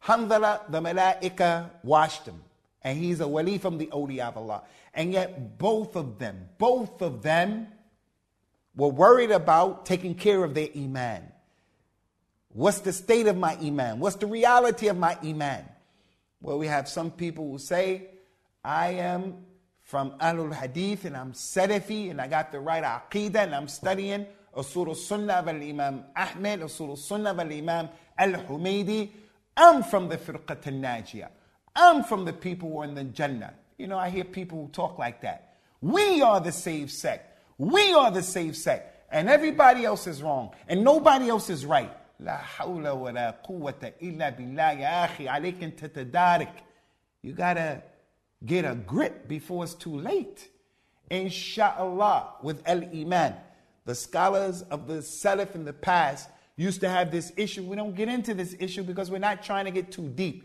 Hanzala, 0.04 0.70
the 0.70 0.82
malaika, 0.82 1.70
washed 1.84 2.26
him. 2.26 2.42
And 2.82 2.98
he's 2.98 3.20
a 3.20 3.28
wali 3.28 3.60
from 3.60 3.78
the 3.78 3.88
awliya 3.88 4.30
of 4.30 4.38
Allah. 4.38 4.64
And 4.94 5.14
yet 5.14 5.60
both 5.60 5.96
of 5.96 6.18
them, 6.18 6.50
both 6.58 7.02
of 7.02 7.22
them 7.22 7.68
were 8.76 8.90
worried 8.90 9.32
about 9.32 9.86
taking 9.86 10.16
care 10.16 10.44
of 10.44 10.54
their 10.56 10.70
iman. 10.76 11.32
What's 12.54 12.80
the 12.80 12.92
state 12.92 13.28
of 13.28 13.38
my 13.38 13.56
Iman? 13.62 14.00
What's 14.00 14.18
the 14.18 14.28
reality 14.28 14.88
of 14.88 14.98
my 14.98 15.18
Iman? 15.24 15.64
Well, 16.42 16.60
we 16.60 16.68
have 16.68 16.90
some 16.90 17.12
people 17.12 17.50
who 17.52 17.58
say, 17.58 18.08
I 18.64 18.90
am 18.94 19.46
from 19.84 20.12
Ahlul 20.20 20.54
Hadith 20.54 21.06
and 21.06 21.16
I'm 21.16 21.34
Salafi 21.34 22.12
and 22.12 22.20
I 22.20 22.28
got 22.28 22.52
the 22.52 22.60
right 22.60 22.84
Aqidah 22.84 23.36
and 23.36 23.56
I'm 23.56 23.68
studying 23.68 24.26
Usul 24.56 24.96
Sunnah 24.96 25.44
al-imam, 25.48 26.04
Ahmed, 26.16 26.62
Usul 26.62 26.98
Sunnah 26.98 27.36
al-imam, 27.38 27.90
Al 28.18 28.34
Humaydi. 28.34 29.10
I'm 29.56 29.84
from 29.84 30.10
the 30.10 30.18
Firqat 30.18 30.68
al 30.68 30.74
Najiyah. 30.74 31.30
I'm 31.76 32.04
from 32.04 32.26
the 32.26 32.34
people 32.34 32.70
who 32.70 32.80
are 32.80 32.86
in 32.86 32.96
the 32.96 33.06
Jannah. 33.06 33.54
You 33.78 33.88
know, 33.88 33.98
I 33.98 34.10
hear 34.10 34.26
people 34.26 34.66
who 34.66 34.68
talk 34.70 34.98
like 35.00 35.22
that. 35.22 35.58
We 35.80 36.22
are 36.22 36.40
the 36.40 36.52
saved 36.52 36.92
sect. 36.92 37.40
We 37.58 37.94
are 37.94 38.12
the 38.12 38.22
saved 38.24 38.58
sect. 38.58 39.10
And 39.12 39.30
everybody 39.30 39.86
else 39.86 40.08
is 40.08 40.22
wrong. 40.22 40.52
And 40.68 40.84
nobody 40.84 41.30
else 41.30 41.50
is 41.50 41.66
right. 41.66 41.92
لا 42.21 42.37
حول 42.37 42.89
ولا 42.89 43.31
قوة 43.31 43.93
إلا 44.03 44.29
بالله 44.31 44.71
يا 44.73 45.05
أخي 45.05 45.29
عليك 45.29 45.63
أن 45.63 45.77
تتدارك 45.77 46.53
you 47.23 47.33
gotta 47.33 47.83
get 48.45 48.65
a 48.65 48.75
grip 48.75 49.29
before 49.29 49.65
it's 49.65 49.75
too 49.75 49.97
late 49.97 50.49
inshallah 51.11 52.35
with 52.43 52.63
al-iman 52.67 53.35
the 53.87 53.95
scholars 53.95 54.63
of 54.63 54.87
the 54.87 54.95
Salaf 54.95 55.55
in 55.55 55.65
the 55.65 55.73
past 55.73 56.29
used 56.57 56.81
to 56.81 56.89
have 56.89 57.11
this 57.11 57.33
issue. 57.37 57.63
We 57.63 57.77
don't 57.77 57.95
get 57.95 58.09
into 58.09 58.35
this 58.35 58.57
issue 58.59 58.83
because 58.83 59.11
we're 59.11 59.19
not 59.19 59.43
trying 59.43 59.67
to 59.67 59.71
get 59.71 59.93
too 59.93 60.09
deep. 60.09 60.45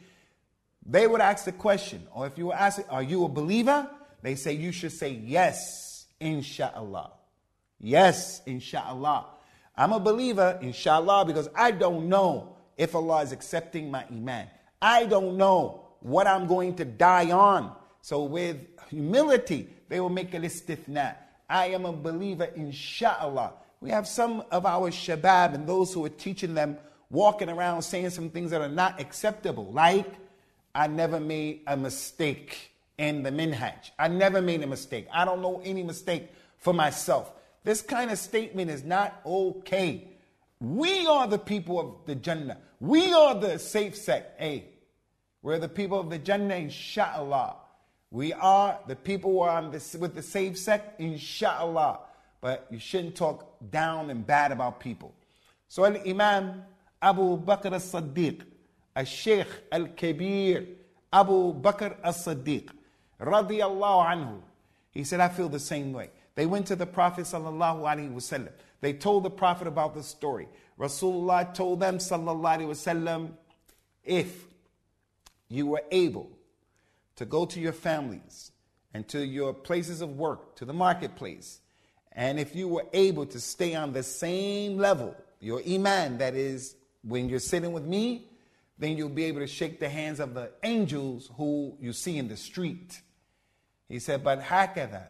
They 0.86 1.08
would 1.08 1.22
ask 1.22 1.46
the 1.46 1.52
question, 1.52 2.08
or 2.14 2.28
if 2.28 2.38
you 2.38 2.48
were 2.48 2.56
asked, 2.56 2.82
Are 2.90 3.04
you 3.04 3.26
a 3.26 3.30
believer? 3.30 3.90
They 4.22 4.36
say, 4.36 4.54
You 4.54 4.72
should 4.72 4.92
say, 4.92 5.12
Yes, 5.12 6.06
inshallah. 6.20 7.12
Yes, 7.80 8.42
inshallah. 8.46 9.26
I'm 9.77 9.93
a 9.93 10.01
believer, 10.01 10.59
inshallah, 10.62 11.25
because 11.27 11.49
I 11.55 11.71
don't 11.71 12.09
know 12.09 12.57
if 12.77 12.95
Allah 12.95 13.23
is 13.23 13.33
accepting 13.33 13.91
my 13.91 14.05
iman. 14.11 14.49
I 14.81 15.07
don't 15.07 15.37
know 15.37 15.87
what 16.01 16.27
I'm 16.27 16.47
going 16.47 16.77
to 16.77 16.85
die 16.85 17.31
on. 17.31 17.75
So, 18.01 18.25
with 18.25 18.67
humility, 18.89 19.69
they 19.89 20.01
will 20.01 20.11
make 20.11 20.33
a 20.35 20.39
istithna. 20.39 21.17
I 21.49 21.67
am 21.67 21.85
a 21.85 21.93
believer, 21.93 22.49
inshallah. 22.55 23.53
We 23.81 23.91
have 23.91 24.09
some 24.09 24.45
of 24.51 24.65
our 24.65 24.91
shabab 24.91 25.55
and 25.55 25.67
those 25.67 25.93
who 25.93 26.05
are 26.05 26.11
teaching 26.11 26.55
them 26.55 26.79
walking 27.11 27.49
around 27.49 27.83
saying 27.83 28.11
some 28.11 28.31
things 28.31 28.51
that 28.51 28.61
are 28.61 28.69
not 28.69 29.01
acceptable, 29.01 29.71
like, 29.73 30.12
I 30.75 30.87
never 30.87 31.21
made 31.21 31.61
a 31.67 31.77
mistake 31.77 32.73
in 32.99 33.23
the 33.23 33.31
minhaj. 33.31 33.91
I 33.99 34.09
never 34.09 34.43
made 34.43 34.62
a 34.62 34.67
mistake. 34.67 35.07
I 35.12 35.25
don't 35.25 35.41
know 35.41 35.61
any 35.65 35.83
mistake 35.83 36.31
for 36.59 36.73
myself. 36.73 37.33
This 37.67 37.83
kind 37.83 38.13
of 38.13 38.19
statement 38.19 38.71
is 38.71 38.85
not 38.85 39.21
okay. 39.27 40.07
We 40.61 41.05
are 41.09 41.27
the 41.27 41.37
people 41.37 41.81
of 41.81 42.07
the 42.07 42.15
Jannah. 42.15 42.59
We 42.79 43.13
are 43.13 43.35
the 43.35 43.59
safe 43.59 43.97
sect. 43.97 44.41
Hey, 44.41 44.67
we're 45.43 45.59
the 45.59 45.69
people 45.69 45.99
of 45.99 46.09
the 46.09 46.19
Jannah, 46.19 46.55
inshallah. 46.55 47.57
We 48.13 48.33
are 48.35 48.79
the 48.87 48.95
people 48.95 49.33
who 49.33 49.41
are 49.41 49.61
the, 49.63 49.99
with 49.99 50.15
the 50.15 50.23
safe 50.23 50.57
sect, 50.57 51.01
inshallah. 51.01 51.99
But 52.41 52.69
you 52.71 52.79
shouldn't 52.79 53.17
talk 53.17 53.59
down 53.69 54.11
and 54.11 54.25
bad 54.25 54.53
about 54.53 54.79
people. 54.79 55.13
So 55.67 55.85
Al 55.85 55.97
Imam 56.07 56.63
Abu 57.03 57.37
Bakr 57.37 57.73
as 57.73 57.93
Siddiq, 57.93 58.43
Al 58.95 59.05
Sheikh 59.07 59.49
Al 59.73 59.89
Kabir, 59.89 60.69
Abu 61.13 61.53
Bakr 61.61 61.97
as 62.05 62.25
Siddiq, 62.25 62.69
radiyallahu 63.21 64.07
anhu, 64.07 64.41
he 64.93 65.03
said, 65.03 65.19
I 65.19 65.29
feel 65.31 65.49
the 65.49 65.59
same 65.59 65.93
way. 65.93 66.11
They 66.37 66.46
went 66.46 66.66
to 66.66 66.77
the 66.77 66.87
Prophet 66.87 67.25
sallallahu 67.25 67.81
alaihi 67.81 68.14
wasallam. 68.14 68.53
They 68.81 68.92
told 68.92 69.25
the 69.25 69.31
Prophet 69.31 69.66
about 69.66 69.94
the 69.94 70.03
story. 70.03 70.49
Rasulullah 70.79 71.53
told 71.53 71.81
them 71.81 71.99
sallallahu 71.99 72.59
alaihi 72.59 72.68
wasallam, 72.68 73.31
if 74.05 74.44
you 75.49 75.66
were 75.66 75.83
able 75.90 76.31
to 77.16 77.25
go 77.25 77.46
to 77.46 77.59
your 77.59 77.72
families 77.72 78.53
and 78.94 79.09
to 79.09 79.25
your 79.25 79.53
places 79.53 80.01
of 80.01 80.16
work, 80.16 80.57
to 80.57 80.64
the 80.64 80.72
marketplace. 80.72 81.61
And 82.12 82.38
if 82.38 82.55
you 82.55 82.68
were 82.68 82.87
able 82.92 83.27
to 83.27 83.40
stay 83.40 83.75
on 83.75 83.92
the 83.92 84.03
same 84.03 84.79
level, 84.79 85.16
your 85.40 85.62
iman, 85.66 86.18
that 86.18 86.35
is, 86.35 86.77
when 87.03 87.29
you're 87.29 87.40
sitting 87.40 87.72
with 87.72 87.85
me, 87.85 88.29
then 88.79 88.96
you'll 88.96 89.09
be 89.09 89.25
able 89.25 89.40
to 89.40 89.46
shake 89.46 89.81
the 89.81 89.88
hands 89.88 90.20
of 90.20 90.35
the 90.35 90.51
angels 90.62 91.31
who 91.37 91.77
you 91.81 91.92
see 91.92 92.18
in 92.18 92.29
the 92.29 92.37
street. 92.37 93.01
He 93.88 93.99
said, 93.99 94.22
but 94.25 94.42
hakada, 94.42 95.09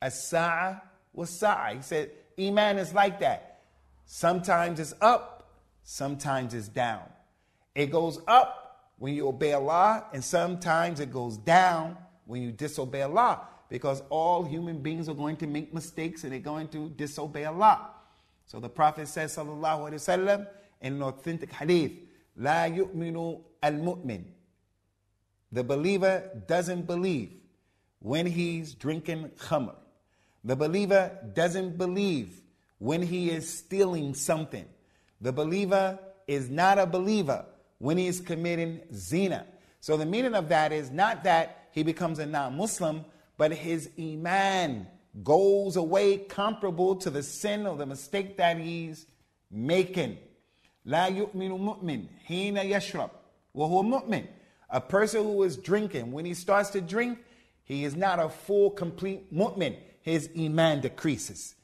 as-sa'a 0.00 0.82
was 1.12 1.30
sa'a. 1.30 1.74
He 1.76 1.82
said, 1.82 2.10
Iman 2.38 2.78
is 2.78 2.92
like 2.92 3.20
that. 3.20 3.60
Sometimes 4.04 4.78
it's 4.78 4.94
up, 5.00 5.50
sometimes 5.82 6.54
it's 6.54 6.68
down. 6.68 7.02
It 7.74 7.90
goes 7.90 8.20
up 8.26 8.92
when 8.98 9.14
you 9.14 9.28
obey 9.28 9.52
Allah, 9.52 10.04
and 10.12 10.22
sometimes 10.24 11.00
it 11.00 11.12
goes 11.12 11.36
down 11.36 11.96
when 12.24 12.42
you 12.42 12.52
disobey 12.52 13.02
Allah, 13.02 13.42
because 13.68 14.02
all 14.10 14.44
human 14.44 14.78
beings 14.78 15.08
are 15.08 15.14
going 15.14 15.36
to 15.36 15.46
make 15.46 15.74
mistakes 15.74 16.24
and 16.24 16.32
they're 16.32 16.40
going 16.40 16.68
to 16.68 16.88
disobey 16.90 17.44
Allah. 17.44 17.90
So 18.46 18.60
the 18.60 18.68
Prophet 18.68 19.08
says, 19.08 19.36
Sallallahu 19.36 19.90
Alaihi 19.90 19.94
Wasallam, 19.94 20.46
in 20.80 20.94
an 20.94 21.02
authentic 21.02 21.52
hadith, 21.52 21.92
La 22.36 22.64
yu'minu 22.64 23.40
al 23.62 23.72
mu'min. 23.72 24.24
The 25.52 25.64
believer 25.64 26.30
doesn't 26.46 26.86
believe 26.86 27.32
when 27.98 28.26
he's 28.26 28.74
drinking 28.74 29.30
khamr. 29.38 29.74
The 30.45 30.55
believer 30.55 31.11
doesn't 31.33 31.77
believe 31.77 32.41
when 32.79 33.01
he 33.01 33.29
is 33.29 33.47
stealing 33.51 34.13
something. 34.15 34.65
The 35.19 35.31
believer 35.31 35.99
is 36.27 36.49
not 36.49 36.79
a 36.79 36.85
believer 36.85 37.45
when 37.77 37.97
he 37.97 38.07
is 38.07 38.19
committing 38.19 38.81
zina. 38.93 39.45
So 39.79 39.97
the 39.97 40.05
meaning 40.05 40.33
of 40.33 40.49
that 40.49 40.71
is 40.71 40.89
not 40.91 41.23
that 41.23 41.69
he 41.71 41.83
becomes 41.83 42.19
a 42.19 42.25
non 42.25 42.57
Muslim, 42.57 43.05
but 43.37 43.51
his 43.51 43.89
iman 43.99 44.87
goes 45.23 45.75
away 45.75 46.17
comparable 46.17 46.95
to 46.97 47.09
the 47.09 47.23
sin 47.23 47.67
or 47.67 47.75
the 47.75 47.85
mistake 47.85 48.37
that 48.37 48.57
he's 48.57 49.05
making. 49.49 50.17
لا 50.87 51.07
يؤمن 51.07 51.51
مؤمن 51.59 52.05
حين 52.27 52.57
يشرب 52.57 53.09
وهو 53.55 53.83
مؤمن. 53.83 54.27
A 54.69 54.81
person 54.81 55.23
who 55.23 55.43
is 55.43 55.57
drinking, 55.57 56.11
when 56.11 56.25
he 56.25 56.33
starts 56.33 56.69
to 56.71 56.81
drink, 56.81 57.19
he 57.63 57.83
is 57.83 57.95
not 57.95 58.19
a 58.19 58.29
full, 58.29 58.71
complete 58.71 59.33
mu'min. 59.33 59.75
His 60.06 60.30
iman 60.38 60.82
decreases. 60.82 61.56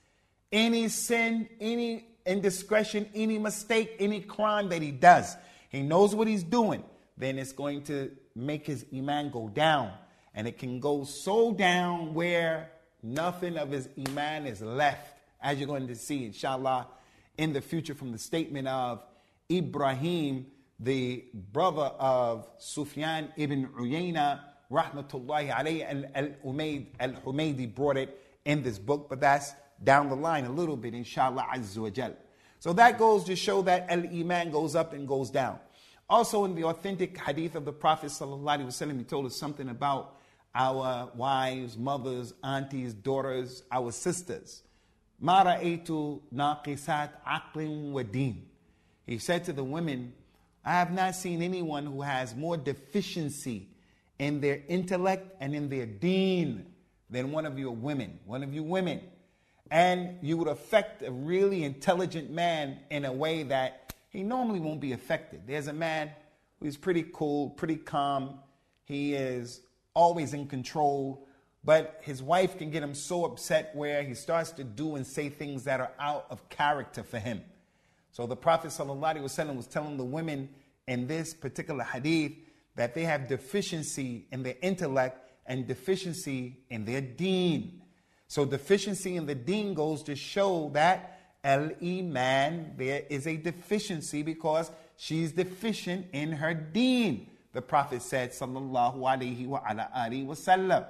Any 0.50 0.88
sin, 0.88 1.48
any 1.60 2.08
indiscretion, 2.26 3.08
any 3.14 3.38
mistake, 3.38 3.94
any 4.00 4.20
crime 4.20 4.68
that 4.70 4.82
he 4.82 4.90
does, 4.90 5.36
he 5.70 5.80
knows 5.80 6.12
what 6.12 6.26
he's 6.26 6.42
doing, 6.42 6.82
then 7.16 7.38
it's 7.38 7.52
going 7.52 7.84
to 7.84 8.10
make 8.34 8.66
his 8.66 8.84
iman 8.92 9.30
go 9.30 9.48
down. 9.48 9.92
And 10.34 10.48
it 10.48 10.58
can 10.58 10.80
go 10.80 11.04
so 11.04 11.52
down 11.52 12.14
where 12.14 12.68
nothing 13.00 13.56
of 13.56 13.70
his 13.70 13.88
iman 14.08 14.48
is 14.48 14.60
left, 14.60 15.16
as 15.40 15.58
you're 15.58 15.68
going 15.68 15.86
to 15.86 15.94
see, 15.94 16.24
inshallah, 16.24 16.88
in 17.38 17.52
the 17.52 17.60
future 17.60 17.94
from 17.94 18.10
the 18.10 18.18
statement 18.18 18.66
of 18.66 19.04
Ibrahim, 19.48 20.46
the 20.80 21.26
brother 21.32 21.92
of 21.96 22.48
Sufyan 22.58 23.32
ibn 23.36 23.68
Uyayna, 23.68 24.40
rahmatullahi 24.68 25.48
alayhi, 25.48 26.10
al-Umayd, 26.12 26.86
al-Humaydi 26.98 27.72
brought 27.72 27.96
it 27.96 28.18
in 28.44 28.62
this 28.62 28.78
book, 28.78 29.08
but 29.08 29.20
that's 29.20 29.54
down 29.82 30.08
the 30.08 30.16
line 30.16 30.44
a 30.44 30.50
little 30.50 30.76
bit, 30.76 30.94
inshallah 30.94 31.46
azza 31.54 31.78
wa. 31.78 32.08
So 32.58 32.72
that 32.74 32.98
goes 32.98 33.24
to 33.24 33.36
show 33.36 33.62
that 33.62 33.86
al 33.90 34.06
iman 34.06 34.50
goes 34.50 34.76
up 34.76 34.92
and 34.92 35.06
goes 35.06 35.30
down. 35.30 35.58
Also, 36.08 36.44
in 36.44 36.54
the 36.54 36.64
authentic 36.64 37.16
hadith 37.18 37.54
of 37.54 37.64
the 37.64 37.72
Prophet 37.72 38.10
sallallahu 38.10 38.66
wasallam, 38.66 38.98
he 38.98 39.04
told 39.04 39.26
us 39.26 39.36
something 39.36 39.68
about 39.68 40.16
our 40.54 41.10
wives, 41.14 41.78
mothers, 41.78 42.34
aunties, 42.44 42.92
daughters, 42.92 43.62
our 43.72 43.90
sisters. 43.90 44.62
Mara 45.18 45.58
etu 45.62 46.20
naqisat 46.34 47.10
aqlin 47.26 47.92
wa. 47.92 48.02
He 49.06 49.18
said 49.18 49.44
to 49.44 49.52
the 49.52 49.64
women, 49.64 50.12
I 50.64 50.72
have 50.72 50.92
not 50.92 51.14
seen 51.14 51.42
anyone 51.42 51.86
who 51.86 52.02
has 52.02 52.36
more 52.36 52.56
deficiency 52.56 53.68
in 54.18 54.40
their 54.40 54.60
intellect 54.68 55.34
and 55.40 55.54
in 55.54 55.68
their 55.68 55.86
deen 55.86 56.66
than 57.12 57.30
one 57.30 57.46
of 57.46 57.58
your 57.58 57.72
women. 57.72 58.18
One 58.24 58.42
of 58.42 58.52
you 58.52 58.62
women. 58.62 59.02
And 59.70 60.18
you 60.22 60.36
would 60.38 60.48
affect 60.48 61.02
a 61.02 61.12
really 61.12 61.62
intelligent 61.62 62.30
man 62.30 62.80
in 62.90 63.04
a 63.04 63.12
way 63.12 63.44
that 63.44 63.94
he 64.08 64.22
normally 64.22 64.60
won't 64.60 64.80
be 64.80 64.92
affected. 64.92 65.42
There's 65.46 65.68
a 65.68 65.72
man 65.72 66.10
who's 66.60 66.76
pretty 66.76 67.04
cool, 67.12 67.50
pretty 67.50 67.76
calm. 67.76 68.40
He 68.84 69.14
is 69.14 69.60
always 69.94 70.34
in 70.34 70.46
control, 70.46 71.26
but 71.64 72.00
his 72.02 72.22
wife 72.22 72.58
can 72.58 72.70
get 72.70 72.82
him 72.82 72.94
so 72.94 73.24
upset 73.24 73.74
where 73.74 74.02
he 74.02 74.14
starts 74.14 74.50
to 74.52 74.64
do 74.64 74.96
and 74.96 75.06
say 75.06 75.28
things 75.28 75.64
that 75.64 75.80
are 75.80 75.92
out 75.98 76.26
of 76.30 76.48
character 76.48 77.02
for 77.02 77.18
him. 77.18 77.42
So 78.10 78.26
the 78.26 78.36
Prophet 78.36 78.68
ﷺ 78.68 79.56
was 79.56 79.66
telling 79.66 79.96
the 79.96 80.04
women 80.04 80.50
in 80.86 81.06
this 81.06 81.32
particular 81.32 81.84
hadith 81.84 82.32
that 82.76 82.94
they 82.94 83.04
have 83.04 83.28
deficiency 83.28 84.26
in 84.32 84.42
their 84.42 84.56
intellect 84.60 85.31
and 85.52 85.66
deficiency 85.66 86.56
in 86.70 86.86
their 86.86 87.02
deen. 87.02 87.82
So 88.26 88.46
deficiency 88.46 89.16
in 89.16 89.26
the 89.26 89.34
deen 89.34 89.74
goes 89.74 90.02
to 90.04 90.16
show 90.16 90.70
that 90.72 91.20
al 91.44 91.70
iman 91.82 92.72
there 92.78 93.02
is 93.10 93.26
a 93.26 93.36
deficiency 93.36 94.22
because 94.22 94.70
she's 94.96 95.32
deficient 95.32 96.06
in 96.12 96.32
her 96.32 96.54
deen. 96.54 97.26
The 97.52 97.60
Prophet 97.60 98.00
said, 98.00 98.30
Sallallahu 98.30 98.96
Alaihi 98.96 99.46
wa 99.46 99.60
ala 99.68 99.90
wasallam. 99.94 100.86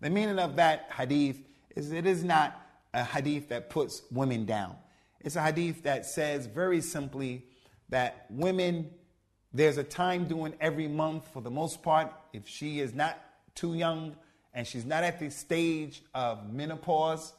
The 0.00 0.10
meaning 0.10 0.40
of 0.40 0.56
that 0.56 0.90
hadith 0.98 1.38
is 1.76 1.92
it 1.92 2.06
is 2.06 2.24
not 2.24 2.60
a 2.92 3.04
hadith 3.04 3.50
that 3.50 3.70
puts 3.70 4.02
women 4.10 4.46
down. 4.46 4.74
It's 5.20 5.36
a 5.36 5.42
hadith 5.42 5.84
that 5.84 6.06
says 6.06 6.46
very 6.46 6.80
simply 6.80 7.44
that 7.90 8.26
women, 8.30 8.90
there's 9.52 9.78
a 9.78 9.84
time 9.84 10.24
during 10.24 10.54
every 10.60 10.88
month 10.88 11.28
for 11.32 11.40
the 11.40 11.52
most 11.52 11.84
part, 11.84 12.12
if 12.32 12.48
she 12.48 12.80
is 12.80 12.92
not 12.92 13.16
too 13.56 13.74
young 13.74 14.14
and 14.54 14.66
she's 14.66 14.84
not 14.84 15.02
at 15.02 15.18
the 15.18 15.30
stage 15.30 16.02
of 16.14 16.52
menopause, 16.52 17.32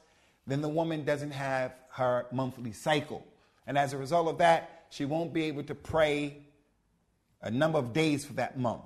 then 0.46 0.62
the 0.62 0.70
woman 0.70 1.06
doesn't 1.06 1.32
have 1.32 1.74
her 1.92 2.26
monthly 2.32 2.74
cycle. 2.74 3.26
And 3.66 3.78
as 3.78 3.94
a 3.94 3.98
result 3.98 4.28
of 4.28 4.38
that, 4.40 4.86
she 4.90 5.06
won't 5.06 5.34
be 5.34 5.44
able 5.44 5.64
to 5.64 5.76
pray 5.76 6.38
a 7.42 7.50
number 7.50 7.80
of 7.80 7.94
days 7.94 8.26
for 8.26 8.34
that 8.34 8.60
month. 8.60 8.84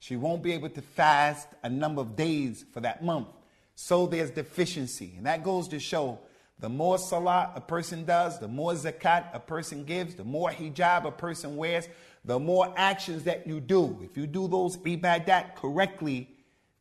She 0.00 0.16
won't 0.16 0.42
be 0.42 0.52
able 0.52 0.70
to 0.70 0.82
fast 0.82 1.48
a 1.62 1.68
number 1.68 2.00
of 2.00 2.16
days 2.16 2.64
for 2.72 2.80
that 2.80 3.04
month. 3.04 3.28
So 3.74 4.06
there's 4.06 4.30
deficiency. 4.30 5.14
And 5.16 5.26
that 5.26 5.44
goes 5.44 5.68
to 5.68 5.78
show 5.78 6.18
the 6.58 6.68
more 6.68 6.98
salah 6.98 7.52
a 7.54 7.60
person 7.60 8.04
does, 8.04 8.38
the 8.40 8.48
more 8.48 8.72
zakat 8.72 9.32
a 9.32 9.38
person 9.38 9.84
gives, 9.84 10.16
the 10.16 10.24
more 10.24 10.50
hijab 10.50 11.04
a 11.04 11.12
person 11.12 11.56
wears, 11.56 11.88
the 12.24 12.38
more 12.38 12.72
actions 12.76 13.22
that 13.24 13.46
you 13.46 13.60
do. 13.60 13.98
If 14.02 14.16
you 14.16 14.26
do 14.26 14.48
those 14.48 14.76
ibadat 14.78 15.54
correctly, 15.54 16.28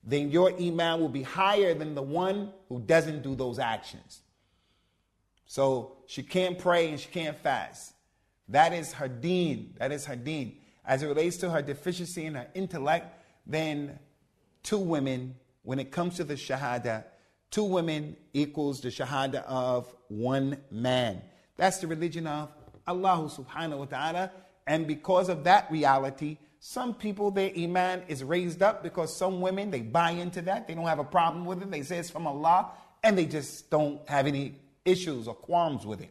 then 0.08 0.32
your 0.32 0.54
iman 0.54 1.02
will 1.02 1.10
be 1.10 1.22
higher 1.22 1.74
than 1.74 1.94
the 1.94 2.02
one 2.02 2.54
who 2.70 2.80
doesn't 2.80 3.24
do 3.24 3.36
those 3.36 3.60
actions. 3.60 4.22
So 5.46 5.98
she 6.08 6.24
can't 6.24 6.58
pray 6.58 6.90
and 6.90 6.98
she 6.98 7.10
can't 7.10 7.38
fast. 7.38 7.94
That 8.48 8.72
is 8.72 8.94
her 8.94 9.10
deen. 9.10 9.76
That 9.80 9.92
is 9.92 10.06
her 10.06 10.16
deen. 10.16 10.60
As 10.86 11.04
it 11.04 11.08
relates 11.08 11.36
to 11.38 11.50
her 11.50 11.62
deficiency 11.62 12.26
in 12.26 12.36
her 12.36 12.48
intellect, 12.56 13.22
then 13.46 14.00
two 14.64 14.78
women, 14.78 15.36
when 15.64 15.78
it 15.78 15.92
comes 15.92 16.16
to 16.16 16.24
the 16.24 16.36
shahada, 16.36 17.04
two 17.52 17.66
women 17.66 18.16
equals 18.34 18.80
the 18.80 18.88
shahada 18.88 19.44
of 19.44 19.94
one 20.08 20.58
man. 20.72 21.22
That's 21.58 21.80
the 21.80 21.88
religion 21.88 22.28
of 22.28 22.50
Allah 22.88 23.30
subhanahu 23.30 23.80
wa 23.80 23.86
ta'ala. 23.86 24.32
And 24.66 24.88
because 24.88 25.28
of 25.28 25.44
that 25.44 25.70
reality, 25.70 26.38
some 26.60 26.94
people, 26.94 27.32
their 27.32 27.52
iman 27.58 28.04
is 28.08 28.24
raised 28.24 28.62
up 28.62 28.84
because 28.84 29.16
some 29.16 29.42
women, 29.42 29.70
they 29.72 29.82
buy 29.82 30.12
into 30.12 30.42
that. 30.44 30.68
They 30.68 30.74
don't 30.74 30.88
have 30.88 31.00
a 31.00 31.04
problem 31.04 31.46
with 31.46 31.62
it. 31.62 31.70
They 31.70 31.84
say 31.84 31.98
it's 31.98 32.10
from 32.10 32.28
Allah 32.28 32.72
and 33.04 33.18
they 33.18 33.26
just 33.26 33.70
don't 33.70 34.08
have 34.10 34.28
any 34.28 34.56
issues 34.84 35.28
or 35.28 35.36
qualms 35.36 35.86
with 35.86 36.02
it. 36.02 36.10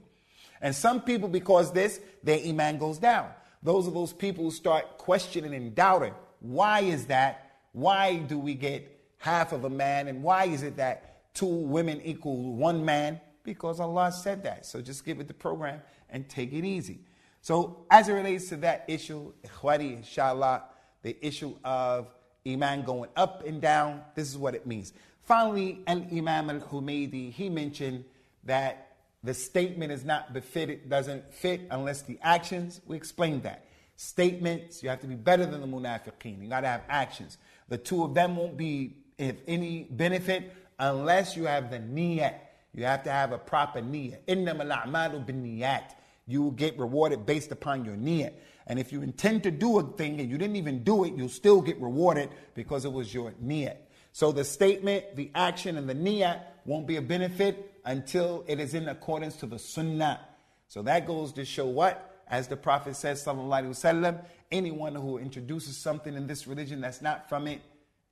And 0.60 0.74
some 0.74 1.02
people, 1.02 1.28
because 1.28 1.72
this, 1.72 2.00
their 2.22 2.40
iman 2.46 2.78
goes 2.78 2.98
down. 2.98 3.28
Those 3.62 3.88
are 3.88 3.90
those 3.90 4.12
people 4.12 4.44
who 4.44 4.50
start 4.50 4.98
questioning 4.98 5.54
and 5.54 5.74
doubting. 5.74 6.14
Why 6.40 6.80
is 6.80 7.06
that? 7.06 7.58
Why 7.72 8.16
do 8.16 8.38
we 8.38 8.54
get 8.54 9.00
half 9.18 9.52
of 9.52 9.64
a 9.64 9.70
man? 9.70 10.08
And 10.08 10.22
why 10.22 10.44
is 10.44 10.62
it 10.62 10.76
that 10.76 11.34
two 11.34 11.46
women 11.46 12.00
equal 12.02 12.54
one 12.54 12.84
man? 12.84 13.20
Because 13.42 13.80
Allah 13.80 14.12
said 14.12 14.44
that. 14.44 14.64
So 14.64 14.80
just 14.80 15.04
give 15.04 15.20
it 15.20 15.28
the 15.28 15.34
program 15.34 15.82
and 16.08 16.28
take 16.28 16.52
it 16.52 16.64
easy. 16.64 17.00
So, 17.46 17.86
as 17.92 18.08
it 18.08 18.12
relates 18.12 18.48
to 18.48 18.56
that 18.56 18.86
issue, 18.88 19.32
ikhwari, 19.44 19.98
inshallah, 19.98 20.64
the 21.02 21.16
issue 21.24 21.54
of 21.62 22.12
Iman 22.44 22.82
going 22.82 23.08
up 23.14 23.46
and 23.46 23.60
down, 23.60 24.02
this 24.16 24.28
is 24.28 24.36
what 24.36 24.56
it 24.56 24.66
means. 24.66 24.92
Finally, 25.22 25.84
Al 25.86 26.04
Imam 26.10 26.50
Al 26.50 26.58
Humaydi, 26.58 27.30
he 27.30 27.48
mentioned 27.48 28.04
that 28.42 28.96
the 29.22 29.32
statement 29.32 29.92
is 29.92 30.04
not 30.04 30.32
befitted, 30.32 30.90
doesn't 30.90 31.32
fit 31.32 31.60
unless 31.70 32.02
the 32.02 32.18
actions, 32.20 32.80
we 32.84 32.96
explained 32.96 33.44
that. 33.44 33.64
Statements, 33.94 34.82
you 34.82 34.88
have 34.88 34.98
to 35.02 35.06
be 35.06 35.14
better 35.14 35.46
than 35.46 35.60
the 35.60 35.68
munafiqeen. 35.68 36.42
You 36.42 36.48
got 36.48 36.62
to 36.62 36.66
have 36.66 36.82
actions. 36.88 37.38
The 37.68 37.78
two 37.78 38.02
of 38.02 38.12
them 38.12 38.34
won't 38.34 38.56
be 38.56 38.96
if 39.18 39.36
any 39.46 39.86
benefit 39.88 40.52
unless 40.80 41.36
you 41.36 41.44
have 41.44 41.70
the 41.70 41.78
niyat. 41.78 42.40
You 42.74 42.86
have 42.86 43.04
to 43.04 43.12
have 43.12 43.30
a 43.30 43.38
proper 43.38 43.80
niyat. 43.82 44.24
Innamal 44.26 44.82
a'malu 44.82 45.24
bin 45.24 45.44
niyat 45.44 45.92
you 46.26 46.42
will 46.42 46.50
get 46.50 46.78
rewarded 46.78 47.24
based 47.24 47.52
upon 47.52 47.84
your 47.84 47.94
niyat. 47.94 48.32
And 48.66 48.78
if 48.78 48.92
you 48.92 49.02
intend 49.02 49.44
to 49.44 49.50
do 49.50 49.78
a 49.78 49.82
thing 49.82 50.20
and 50.20 50.28
you 50.28 50.38
didn't 50.38 50.56
even 50.56 50.82
do 50.82 51.04
it, 51.04 51.14
you'll 51.14 51.28
still 51.28 51.60
get 51.60 51.80
rewarded 51.80 52.30
because 52.54 52.84
it 52.84 52.92
was 52.92 53.14
your 53.14 53.32
niyat. 53.42 53.76
So 54.12 54.32
the 54.32 54.44
statement, 54.44 55.14
the 55.14 55.30
action, 55.34 55.76
and 55.76 55.88
the 55.88 55.94
niyat 55.94 56.40
won't 56.64 56.86
be 56.86 56.96
a 56.96 57.02
benefit 57.02 57.80
until 57.84 58.44
it 58.48 58.58
is 58.58 58.74
in 58.74 58.88
accordance 58.88 59.36
to 59.36 59.46
the 59.46 59.58
sunnah. 59.58 60.20
So 60.68 60.82
that 60.82 61.06
goes 61.06 61.32
to 61.34 61.44
show 61.44 61.66
what? 61.66 62.24
As 62.26 62.48
the 62.48 62.56
Prophet 62.56 62.96
says, 62.96 63.24
sallallahu 63.24 63.62
alaihi 63.62 63.68
wasallam, 63.68 64.24
anyone 64.50 64.96
who 64.96 65.18
introduces 65.18 65.76
something 65.76 66.14
in 66.14 66.26
this 66.26 66.48
religion 66.48 66.80
that's 66.80 67.00
not 67.00 67.28
from 67.28 67.46
it, 67.46 67.60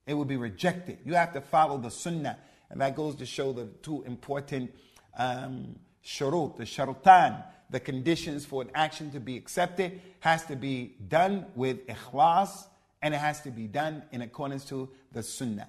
it 0.07 0.15
will 0.15 0.25
be 0.25 0.37
rejected. 0.37 0.99
You 1.05 1.15
have 1.15 1.33
to 1.33 1.41
follow 1.41 1.79
the 1.79 1.91
sunnah. 1.91 2.39
And 2.71 2.81
that 2.81 2.95
goes 2.95 3.17
to 3.17 3.27
show 3.27 3.53
the 3.53 3.67
two 3.83 4.05
important 4.05 4.73
um, 5.19 5.77
shurut, 6.05 6.57
the 6.57 6.65
sharutan, 6.65 7.43
the 7.75 7.81
conditions 7.81 8.47
for 8.47 8.63
an 8.63 8.71
action 8.73 9.11
to 9.11 9.19
be 9.19 9.37
accepted 9.37 10.01
has 10.21 10.47
to 10.47 10.55
be 10.55 10.95
done 11.09 11.45
with 11.57 11.85
ikhlas 11.89 12.69
and 13.03 13.13
it 13.13 13.19
has 13.19 13.41
to 13.41 13.51
be 13.51 13.67
done 13.67 14.05
in 14.13 14.23
accordance 14.23 14.65
to 14.65 14.89
the 15.11 15.25
sunnah. 15.25 15.67